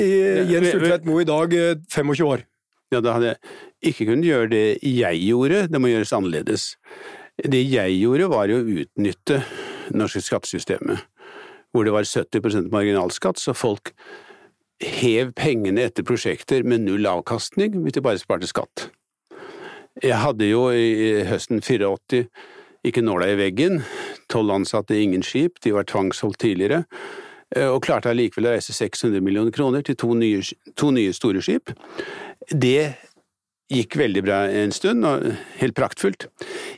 Jens 0.51 0.73
Ulltveit 0.75 1.09
Moe 1.09 1.25
i 1.25 1.29
dag, 1.29 1.57
25 1.93 2.13
eh, 2.13 2.27
år? 2.29 2.49
Ja, 2.93 3.01
da 3.01 3.17
hadde 3.17 3.35
jeg 3.35 3.95
ikke 3.95 4.11
kunnet 4.11 4.29
gjøre 4.29 4.51
det 4.53 4.67
jeg 4.85 5.23
gjorde, 5.25 5.67
det 5.71 5.81
må 5.81 5.91
gjøres 5.91 6.13
annerledes. 6.15 6.75
Det 7.41 7.63
jeg 7.67 7.97
gjorde, 7.99 8.29
var 8.31 8.53
å 8.53 8.61
utnytte 8.61 9.41
norske 9.93 10.23
skattesystemet 10.25 11.05
hvor 11.75 11.83
det 11.83 11.91
var 11.91 12.07
70% 12.07 12.71
marginalskatt, 12.71 13.41
så 13.43 13.51
folk 13.51 13.91
hev 14.79 15.33
pengene 15.35 15.83
etter 15.89 16.07
prosjekter 16.07 16.63
med 16.63 16.85
null 16.87 17.07
avkastning 17.11 17.81
hvis 17.83 17.97
de 17.97 18.03
bare 18.05 18.21
sparte 18.23 18.47
skatt. 18.47 18.89
Jeg 20.03 20.19
hadde 20.23 20.47
jo 20.47 20.69
i 20.71 21.25
høsten 21.27 21.63
84 21.63 22.25
ikke 22.85 23.03
nåla 23.03 23.31
i 23.33 23.37
veggen, 23.39 23.81
tolv 24.29 24.53
ansatte, 24.53 24.97
ingen 24.99 25.23
skip, 25.25 25.61
de 25.65 25.73
var 25.73 25.87
tvangsholdt 25.89 26.39
tidligere, 26.43 26.83
eh, 27.57 27.69
og 27.71 27.83
klarte 27.87 28.11
allikevel 28.11 28.51
å 28.51 28.55
reise 28.55 28.75
600 28.77 29.23
millioner 29.25 29.55
kroner 29.55 29.83
til 29.83 29.97
to 29.97 30.13
nye, 30.19 30.43
to 30.77 30.91
nye 30.93 31.15
store 31.17 31.41
skip. 31.43 31.73
Det 32.51 32.95
gikk 33.73 33.97
veldig 33.97 34.23
bra 34.27 34.39
en 34.53 34.73
stund, 34.75 35.07
og 35.09 35.25
helt 35.61 35.77
praktfullt. 35.79 36.27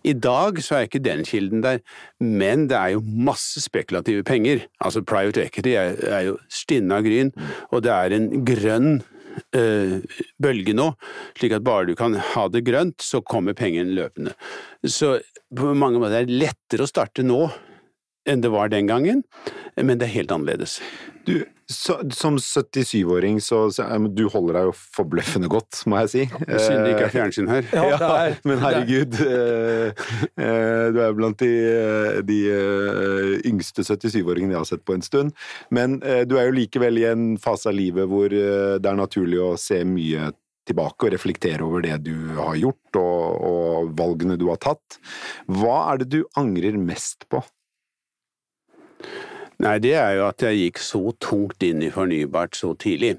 I 0.07 0.15
dag 0.15 0.61
så 0.63 0.79
er 0.79 0.87
ikke 0.87 1.03
den 1.03 1.25
kilden 1.27 1.65
der, 1.65 1.83
men 2.23 2.69
det 2.71 2.79
er 2.79 2.95
jo 2.95 3.03
masse 3.03 3.63
spekulative 3.65 4.23
penger. 4.27 4.65
Altså 4.81 5.03
private 5.03 5.47
equity 5.47 5.75
er, 5.75 5.99
er 6.07 6.23
jo 6.31 6.39
av 6.95 7.07
gryn, 7.07 7.33
og 7.73 7.83
det 7.83 7.93
er 7.93 8.17
en 8.17 8.29
grønn 8.47 8.91
øh, 9.57 9.99
bølge 10.43 10.77
nå, 10.77 10.93
slik 11.39 11.57
at 11.57 11.67
bare 11.67 11.91
du 11.91 11.95
kan 11.99 12.15
ha 12.15 12.47
det 12.49 12.65
grønt, 12.67 13.03
så 13.03 13.21
kommer 13.21 13.57
pengene 13.59 13.97
løpende. 13.97 14.37
Så 14.87 15.19
på 15.57 15.75
mange 15.75 15.99
måter 15.99 16.23
er 16.23 16.29
det 16.29 16.41
lettere 16.45 16.87
å 16.87 16.91
starte 16.91 17.27
nå 17.27 17.49
enn 18.27 18.43
det 18.43 18.51
var 18.51 18.71
den 18.73 18.89
gangen, 18.91 19.23
men 19.79 19.99
det 19.99 20.09
er 20.09 20.17
helt 20.17 20.33
annerledes. 20.35 20.81
Du, 21.27 21.33
så, 21.67 21.97
som 22.15 22.37
77-åring, 22.39 23.41
så, 23.43 23.65
så 23.75 23.83
Du 24.15 24.29
holder 24.31 24.61
deg 24.61 24.69
jo 24.69 24.75
forbløffende 24.95 25.49
godt, 25.51 25.81
må 25.91 25.99
jeg 26.05 26.13
si. 26.13 26.23
Synd 26.31 26.85
det 26.87 26.93
ikke 26.93 27.09
er 27.09 27.15
fjernsyn 27.17 27.51
her. 27.51 27.67
Ja, 27.75 27.87
Ja, 27.91 28.11
er, 28.29 28.37
men 28.47 28.63
herregud. 28.63 29.19
eh, 29.27 30.05
eh, 30.39 30.87
Du 30.95 31.01
er 31.03 31.17
blant 31.19 31.43
de, 31.43 31.51
eh, 31.73 32.21
de 32.29 32.39
eh, 32.55 33.35
yngste 33.51 33.83
77-åringene 33.89 34.55
jeg 34.55 34.63
har 34.63 34.71
sett 34.71 34.87
på 34.87 34.95
en 34.95 35.03
stund. 35.03 35.35
Men 35.75 35.99
eh, 36.07 36.23
du 36.29 36.37
er 36.39 36.47
jo 36.53 36.57
likevel 36.61 37.03
i 37.03 37.09
en 37.11 37.27
fase 37.43 37.73
av 37.73 37.79
livet 37.81 38.07
hvor 38.11 38.31
eh, 38.31 38.77
det 38.79 38.93
er 38.93 39.01
naturlig 39.03 39.43
å 39.43 39.57
se 39.59 39.83
mye 39.83 40.31
tilbake 40.67 41.07
og 41.07 41.13
reflektere 41.15 41.63
over 41.67 41.83
det 41.85 41.99
du 42.07 42.15
har 42.39 42.57
gjort 42.59 42.97
og, 42.99 43.43
og 43.51 43.93
valgene 43.99 44.39
du 44.39 44.49
har 44.51 44.59
tatt. 44.63 44.99
Hva 45.51 45.77
er 45.93 46.03
det 46.03 46.09
du 46.15 46.21
angrer 46.39 46.79
mest 46.79 47.27
på? 47.31 47.43
Nei, 49.65 49.79
det 49.81 49.95
er 49.97 50.19
jo 50.19 50.27
at 50.27 50.43
jeg 50.45 50.59
gikk 50.59 50.81
så 50.85 51.01
tungt 51.23 51.65
inn 51.65 51.81
i 51.85 51.93
fornybart 51.93 52.59
så 52.59 52.75
tidlig. 52.77 53.15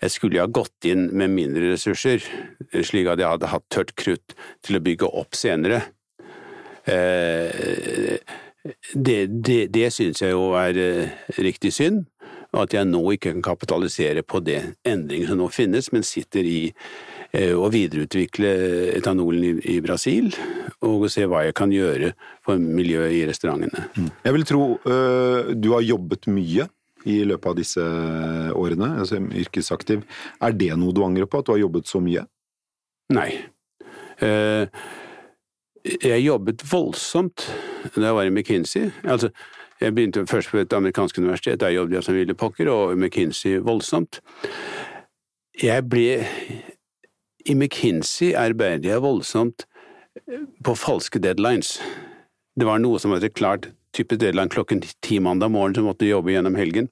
Jeg 0.00 0.14
skulle 0.14 0.38
jo 0.38 0.46
ha 0.46 0.48
gått 0.48 0.88
inn 0.88 1.10
med 1.12 1.34
mindre 1.34 1.74
ressurser, 1.74 2.24
slik 2.72 3.10
at 3.12 3.20
jeg 3.20 3.34
hadde 3.34 3.52
hatt 3.52 3.66
tørt 3.72 3.92
krutt 3.98 4.36
til 4.64 4.78
å 4.78 4.82
bygge 4.84 5.10
opp 5.20 5.36
senere. 5.36 5.82
Eh, 6.88 8.16
det 8.94 9.18
det, 9.26 9.60
det 9.74 9.90
syns 9.94 10.22
jeg 10.22 10.32
jo 10.32 10.54
er 10.58 10.80
eh, 10.80 11.16
riktig 11.44 11.74
synd, 11.76 12.06
og 12.54 12.64
at 12.64 12.78
jeg 12.78 12.88
nå 12.88 13.02
ikke 13.12 13.34
kan 13.34 13.44
kapitalisere 13.44 14.24
på 14.24 14.40
det 14.46 14.62
endringen 14.86 15.28
som 15.28 15.42
nå 15.42 15.50
finnes, 15.52 15.90
men 15.92 16.06
sitter 16.06 16.46
i 16.46 16.60
eh, 16.70 17.15
å 17.36 17.68
videreutvikle 17.72 18.50
etanolen 18.96 19.60
i, 19.60 19.78
Brasil, 19.84 20.30
og 20.86 21.06
se 21.12 21.26
hva 21.28 21.44
jeg 21.46 21.56
kan 21.58 21.72
gjøre 21.74 22.12
for 22.46 22.60
miljøet 22.60 23.16
i 23.16 23.24
restaurantene. 23.28 23.86
Jeg 24.24 24.36
vil 24.36 24.46
tro 24.48 24.62
øh, 24.78 25.52
du 25.56 25.72
har 25.74 25.84
jobbet 25.84 26.28
mye 26.32 26.68
i 27.06 27.20
løpet 27.28 27.50
av 27.50 27.58
disse 27.58 27.88
årene, 28.56 28.92
altså 29.02 29.20
yrkesaktiv. 29.20 30.06
Er 30.42 30.56
det 30.58 30.72
noe 30.78 30.94
du 30.94 31.04
angrer 31.06 31.28
på, 31.30 31.40
at 31.40 31.46
du 31.46 31.52
har 31.54 31.62
jobbet 31.62 31.90
så 31.90 32.00
mye? 32.02 32.24
Nei. 33.14 33.28
Eh, 34.24 34.66
jeg 35.86 36.24
jobbet 36.24 36.64
voldsomt 36.66 37.44
da 37.94 38.08
jeg 38.08 38.16
var 38.16 38.26
i 38.26 38.32
McKinsey. 38.32 38.90
Altså, 39.04 39.30
jeg 39.80 39.94
begynte 39.94 40.24
først 40.26 40.50
på 40.50 40.58
et 40.58 40.72
amerikansk 40.74 41.18
universitet, 41.20 41.60
der 41.60 41.76
jobbet 41.76 42.00
jeg 42.00 42.08
som 42.08 42.16
ville 42.16 42.34
pokker, 42.34 42.70
og 42.72 42.96
McKinsey 42.98 43.60
voldsomt. 43.62 44.18
Jeg 45.62 45.86
ble 45.88 46.08
I 47.46 47.54
McKinsey 47.54 48.34
arbeider 48.34 48.90
jeg 48.90 49.04
voldsomt 49.04 49.66
på 50.64 50.74
falske 50.78 51.20
deadlines. 51.22 51.76
Det 52.56 52.66
var 52.66 52.80
noe 52.82 52.98
som 52.98 53.12
var 53.12 53.26
klart 53.36 53.70
type 53.96 54.16
deadline 54.20 54.52
klokken 54.52 54.82
ti 55.04 55.20
mandag 55.20 55.52
morgen 55.54 55.76
som 55.76 55.86
måtte 55.88 56.08
jobbe 56.08 56.34
gjennom 56.34 56.56
helgen. 56.58 56.88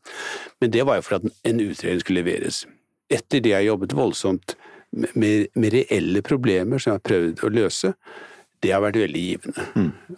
Men 0.60 0.72
det 0.72 0.84
var 0.88 1.00
jo 1.00 1.06
for 1.08 1.18
at 1.18 1.26
en 1.44 1.60
utredning 1.60 2.04
skulle 2.04 2.22
leveres. 2.22 2.64
Etter 3.12 3.42
det 3.44 3.52
jeg 3.52 3.68
jobbet 3.68 3.96
voldsomt 3.96 4.54
med, 4.94 5.50
med 5.54 5.74
reelle 5.74 6.22
problemer 6.24 6.80
som 6.80 6.92
jeg 6.94 7.00
har 7.00 7.08
prøvd 7.10 7.44
å 7.44 7.52
løse, 7.52 7.92
det 8.64 8.72
har 8.72 8.80
vært 8.80 8.96
veldig 8.96 9.20
givende. 9.20 9.66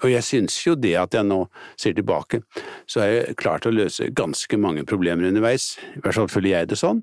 Og 0.02 0.10
jeg 0.12 0.22
syns 0.22 0.60
jo 0.62 0.76
det 0.78 0.94
at 1.00 1.16
jeg 1.16 1.26
nå 1.26 1.40
ser 1.80 1.96
tilbake, 1.96 2.44
så 2.86 3.02
har 3.02 3.10
jeg 3.10 3.38
klart 3.40 3.66
å 3.66 3.74
løse 3.74 4.06
ganske 4.14 4.60
mange 4.60 4.84
problemer 4.86 5.26
underveis. 5.26 5.72
I 5.96 6.04
hvert 6.04 6.20
fall 6.20 6.30
føler 6.30 6.52
jeg 6.52 6.70
det 6.70 6.78
sånn. 6.78 7.02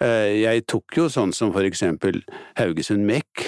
Eh, 0.00 0.40
Jeg 0.40 0.66
tok 0.66 0.96
jo 0.96 1.08
sånn 1.12 1.34
som 1.36 1.52
for 1.52 1.66
eksempel 1.66 2.22
Haugesund 2.56 3.04
Mek, 3.04 3.44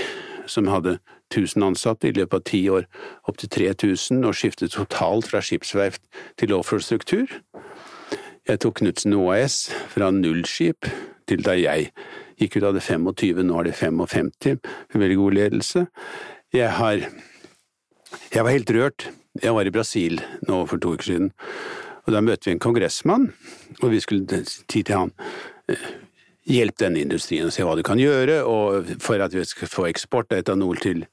som 0.47 0.69
hadde 0.69 0.99
1000 1.33 1.65
ansatte 1.65 2.11
i 2.11 2.13
løpet 2.13 2.35
av 2.35 2.45
ti 2.45 2.61
år, 2.69 2.85
opp 3.29 3.39
til 3.41 3.49
3000, 3.49 4.21
og 4.29 4.37
skiftet 4.37 4.75
totalt 4.75 5.31
fra 5.31 5.41
skipsverft 5.41 6.03
til 6.37 6.53
offshore-struktur. 6.53 7.31
Jeg 8.49 8.61
tok 8.61 8.83
Knutsen 8.83 9.15
OAS 9.17 9.71
fra 9.89 10.11
nullskip 10.11 10.91
til 11.31 11.45
da 11.47 11.55
jeg 11.57 11.89
gikk 12.41 12.59
ut 12.59 12.69
av 12.69 12.77
det 12.77 12.83
25, 12.85 13.41
nå 13.47 13.61
er 13.61 13.71
det 13.71 13.77
55, 13.79 14.61
med 14.93 15.05
veldig 15.07 15.19
god 15.23 15.39
ledelse. 15.39 15.87
Jeg 16.53 16.71
har 16.71 17.09
Jeg 18.33 18.45
var 18.45 18.51
helt 18.51 18.71
rørt. 18.71 19.09
Jeg 19.43 19.55
var 19.55 19.65
i 19.65 19.71
Brasil 19.71 20.21
nå 20.49 20.67
for 20.69 20.77
to 20.77 20.93
uker 20.93 21.05
siden, 21.05 21.33
og 22.05 22.13
da 22.13 22.21
møtte 22.21 22.45
vi 22.45 22.53
en 22.53 22.59
kongressmann, 22.61 23.33
og 23.83 23.91
vi 23.91 24.01
skulle 24.01 24.45
si 24.45 24.83
til 24.83 24.95
han 24.95 25.13
Hjelp 26.49 26.79
denne 26.83 27.03
industrien 27.05 27.47
og 27.47 27.55
se 27.55 27.63
hva 27.67 27.77
du 27.79 27.85
kan 27.87 28.01
gjøre 28.01 28.41
for 29.03 29.23
at 29.23 29.35
vi 29.37 29.45
skal 29.47 29.71
få 29.71 29.87
eksport 29.91 30.33
av 30.35 30.43
etanol 30.43 30.81
til, 30.83 31.05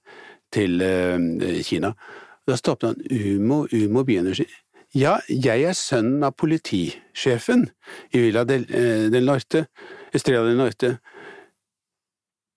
til 0.53 0.81
uh, 0.81 1.59
Kina. 1.65 1.93
Da 2.49 2.57
stoppet 2.57 2.89
han 2.89 3.35
Umo, 3.37 3.67
Umo 3.69 4.03
Bioenergi. 4.07 4.47
Ja, 4.97 5.19
jeg 5.29 5.67
er 5.69 5.75
sønnen 5.77 6.23
av 6.25 6.33
politisjefen 6.39 7.67
i 8.09 8.23
Villa 8.23 8.41
del, 8.49 8.63
eh, 8.73 9.05
del 9.13 9.27
Norte, 9.27 9.67
Estrella 10.09 10.47
del 10.47 10.57
Norte. 10.57 10.95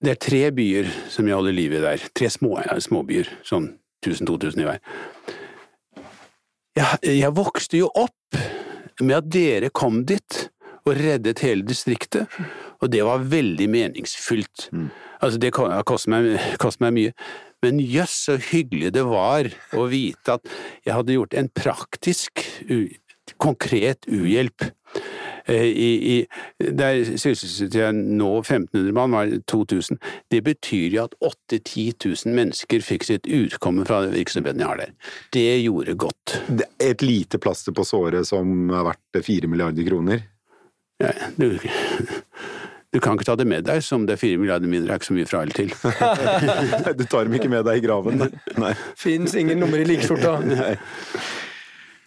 Det 0.02 0.14
er 0.14 0.20
tre 0.20 0.40
byer 0.50 0.88
som 1.12 1.28
jeg 1.28 1.36
holder 1.36 1.52
liv 1.52 1.74
i 1.76 1.82
der. 1.82 2.06
Tre 2.16 2.30
små, 2.32 2.56
ja, 2.64 2.78
småbyer, 2.80 3.28
sånn 3.44 3.68
1000-2000 4.06 4.64
i 4.64 4.66
hver. 4.70 4.80
Jeg, 6.80 7.18
jeg 7.20 7.36
vokste 7.36 7.82
jo 7.82 7.90
opp 7.92 8.40
med 9.02 9.18
at 9.18 9.28
dere 9.28 9.68
kom 9.68 10.00
dit 10.08 10.46
og 10.82 10.98
reddet 10.98 11.44
hele 11.44 11.66
distriktet, 11.66 12.26
og 12.82 12.90
det 12.90 13.04
var 13.06 13.24
veldig 13.30 13.68
meningsfylt. 13.70 14.68
Altså, 15.22 15.38
det 15.38 15.52
kostet 15.54 16.10
meg, 16.10 16.32
kostet 16.58 16.82
meg 16.86 16.96
mye, 16.96 17.14
men 17.62 17.78
jøss 17.78 18.16
så 18.26 18.38
hyggelig 18.50 18.90
det 18.96 19.04
var 19.06 19.46
å 19.78 19.86
vite 19.90 20.38
at 20.38 20.54
jeg 20.82 20.96
hadde 20.96 21.18
gjort 21.18 21.36
en 21.38 21.50
praktisk, 21.54 22.42
konkret 23.38 24.06
uhjelp. 24.10 24.64
Eh, 25.46 25.64
I, 25.64 25.90
i, 26.14 26.16
der 26.78 27.02
sysselsatte 27.18 27.80
jeg 27.80 27.94
nå 27.96 28.30
1500 28.40 28.94
mann, 28.94 29.14
var 29.14 29.30
det 29.30 29.42
2000. 29.50 29.98
Det 30.30 30.42
betyr 30.46 30.96
jo 30.96 31.06
at 31.06 31.16
8000-10 31.22 32.26
000 32.26 32.36
mennesker 32.36 32.84
fikk 32.84 33.06
sitt 33.08 33.26
utkomme 33.26 33.86
fra 33.88 34.04
virksomheten 34.12 34.62
jeg 34.62 34.70
har 34.70 34.82
der. 34.82 34.94
Det 35.34 35.46
gjorde 35.62 35.96
godt. 35.98 36.36
Det 36.48 36.68
er 36.78 36.92
Et 36.92 37.02
lite 37.02 37.38
plaster 37.38 37.72
på 37.72 37.86
såret 37.88 38.28
som 38.28 38.70
er 38.70 38.86
verdt 38.90 39.24
fire 39.24 39.48
milliarder 39.50 39.86
kroner. 39.86 40.26
Ja, 41.02 41.12
du, 41.36 41.58
du 42.92 43.00
kan 43.00 43.16
ikke 43.16 43.26
ta 43.30 43.36
det 43.40 43.48
med 43.48 43.64
deg, 43.66 43.80
som 43.84 44.06
det 44.06 44.18
er 44.18 44.20
fire 44.20 44.40
milliarder 44.40 44.70
mindre, 44.70 44.92
er 44.92 45.00
ikke 45.00 45.10
så 45.10 45.16
mye 45.16 45.28
fra 45.28 45.44
eller 45.46 45.56
til. 45.56 45.72
Du 47.00 47.06
tar 47.08 47.24
dem 47.24 47.38
ikke 47.38 47.50
med 47.52 47.64
deg 47.68 47.80
i 47.80 47.86
graven. 47.86 48.26
Nei. 48.60 48.74
Fins 49.00 49.36
ingen 49.38 49.62
nummer 49.62 49.80
i 49.80 49.86
likskjorta. 49.88 50.36
Nei. 50.52 50.74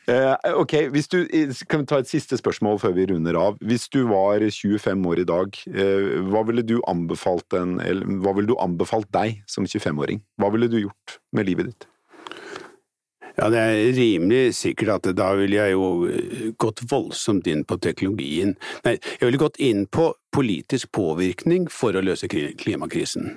Eh, 0.05 0.35
ok, 0.53 0.75
hvis 0.93 1.09
du, 1.09 1.23
kan 1.65 1.81
vi 1.81 1.87
ta 1.89 1.97
et 1.97 2.09
siste 2.09 2.37
spørsmål 2.37 2.77
før 2.83 2.93
vi 2.93 3.07
runder 3.09 3.37
av. 3.39 3.57
Hvis 3.65 3.87
du 3.89 4.03
var 4.11 4.45
25 4.45 5.09
år 5.09 5.23
i 5.23 5.27
dag, 5.31 5.57
eh, 5.73 6.21
hva 6.29 6.45
ville 6.45 6.61
du 6.61 6.77
anbefalt, 6.85 7.47
en, 7.57 7.79
eller, 7.81 8.05
hva 8.21 8.35
ville 8.37 8.53
du 8.53 8.59
anbefalt 8.61 9.09
deg 9.15 9.41
som 9.49 9.65
25-åring? 9.65 10.21
Hva 10.37 10.51
ville 10.53 10.69
du 10.69 10.83
gjort 10.83 11.17
med 11.33 11.49
livet 11.49 11.73
ditt? 11.73 11.89
Ja, 13.35 13.49
det 13.51 13.59
er 13.59 13.97
rimelig 13.97 14.55
sikkert 14.55 14.93
at 14.93 15.09
da 15.17 15.31
ville 15.35 15.57
jeg 15.59 15.75
jo 15.75 15.87
eh, 16.07 16.45
gått 16.61 16.85
voldsomt 16.89 17.47
inn 17.51 17.65
på 17.67 17.77
teknologien. 17.83 18.55
Nei, 18.85 18.95
jeg 19.19 19.27
ville 19.27 19.41
gått 19.41 19.59
inn 19.63 19.83
på 19.91 20.13
politisk 20.35 20.93
påvirkning 20.95 21.67
for 21.71 21.95
å 21.95 22.03
løse 22.05 22.29
klimakrisen. 22.31 23.35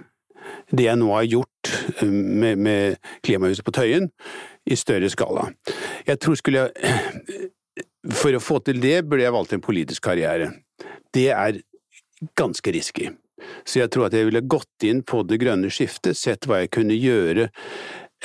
Det 0.70 0.86
jeg 0.86 1.00
nå 1.00 1.10
har 1.12 1.26
gjort 1.26 1.72
eh, 1.98 2.08
med, 2.08 2.62
med 2.62 2.98
klimahuset 3.26 3.66
på 3.66 3.74
Tøyen, 3.74 4.10
i 4.68 4.76
større 4.78 5.10
skala. 5.10 5.48
Jeg 6.06 6.20
tror 6.22 6.38
skulle 6.38 6.66
jeg 6.66 7.48
For 8.14 8.32
å 8.32 8.40
få 8.40 8.60
til 8.64 8.78
det, 8.80 9.02
burde 9.04 9.24
jeg 9.24 9.34
valgt 9.34 9.52
en 9.52 9.60
politisk 9.60 10.06
karriere. 10.06 10.46
Det 11.12 11.26
er 11.34 11.58
ganske 12.38 12.72
risky. 12.72 13.10
Så 13.66 13.82
jeg 13.82 13.90
tror 13.92 14.06
at 14.06 14.14
jeg 14.16 14.28
ville 14.28 14.40
gått 14.48 14.86
inn 14.86 15.02
på 15.04 15.24
det 15.28 15.40
grønne 15.42 15.68
skiftet, 15.72 16.16
sett 16.16 16.46
hva 16.48 16.62
jeg 16.62 16.72
kunne 16.78 16.96
gjøre 16.96 17.48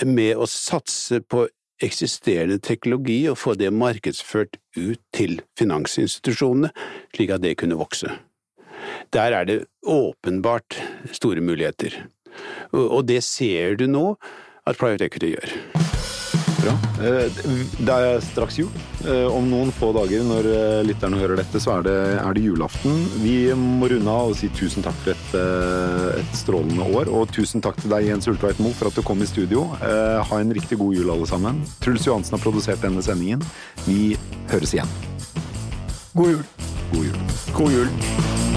med 0.08 0.40
å 0.40 0.48
satse 0.50 1.20
på 1.26 1.46
eksisterende 1.82 2.60
teknologi 2.60 3.24
og 3.30 3.38
få 3.38 3.56
det 3.60 3.74
markedsført 3.74 4.58
ut 4.78 5.02
til 5.14 5.42
finansinstitusjonene, 5.60 6.72
slik 7.16 7.34
at 7.34 7.44
det 7.44 7.58
kunne 7.58 7.80
vokse. 7.80 8.12
Der 9.14 9.36
er 9.36 9.44
det 9.44 9.66
åpenbart 9.84 10.82
store 11.12 11.42
muligheter. 11.42 12.06
Og 12.74 13.08
det 13.08 13.24
ser 13.24 13.76
du 13.76 13.88
nå 13.88 14.16
at 14.68 14.78
private 14.78 15.06
equity 15.06 15.36
gjør. 15.36 15.83
Bra. 16.64 16.74
Eh, 17.04 17.28
Det 17.84 17.96
er 17.96 18.22
straks 18.24 18.58
jul. 18.62 18.70
Eh, 19.04 19.26
Om 19.28 19.50
noen 19.52 19.72
få 19.76 19.90
dager, 19.96 20.24
når 20.24 20.48
eh, 20.48 20.84
lytterne 20.88 21.20
hører 21.20 21.42
dette, 21.42 21.60
så 21.60 21.78
er 21.80 21.84
det, 21.88 21.96
er 22.24 22.34
det 22.38 22.44
julaften. 22.46 23.02
Vi 23.24 23.36
må 23.60 23.90
runde 23.92 24.08
av 24.14 24.32
og 24.32 24.38
si 24.40 24.48
tusen 24.56 24.86
takk 24.86 24.96
for 25.04 25.12
et, 25.16 25.36
et 26.22 26.38
strålende 26.40 26.88
år. 26.96 27.12
Og 27.12 27.28
tusen 27.36 27.62
takk 27.64 27.82
til 27.82 27.92
deg, 27.92 28.08
Jens 28.08 28.30
Ultveit 28.32 28.62
Moe, 28.64 28.74
for 28.78 28.88
at 28.92 28.96
du 28.96 29.04
kom 29.04 29.22
i 29.24 29.30
studio. 29.30 29.68
Eh, 29.82 30.22
Ha 30.24 30.40
en 30.40 30.54
riktig 30.56 30.78
god 30.80 30.96
jul, 30.96 31.12
alle 31.12 31.28
sammen. 31.28 31.60
Truls 31.84 32.08
Johansen 32.08 32.38
har 32.38 32.44
produsert 32.46 32.82
denne 32.86 33.04
sendingen. 33.04 33.44
Vi 33.86 34.16
høres 34.54 34.74
igjen. 34.78 34.90
God 36.16 36.30
jul. 36.38 36.44
God 36.94 37.06
jul. 37.10 37.22
God 37.58 37.72
jul! 37.74 38.53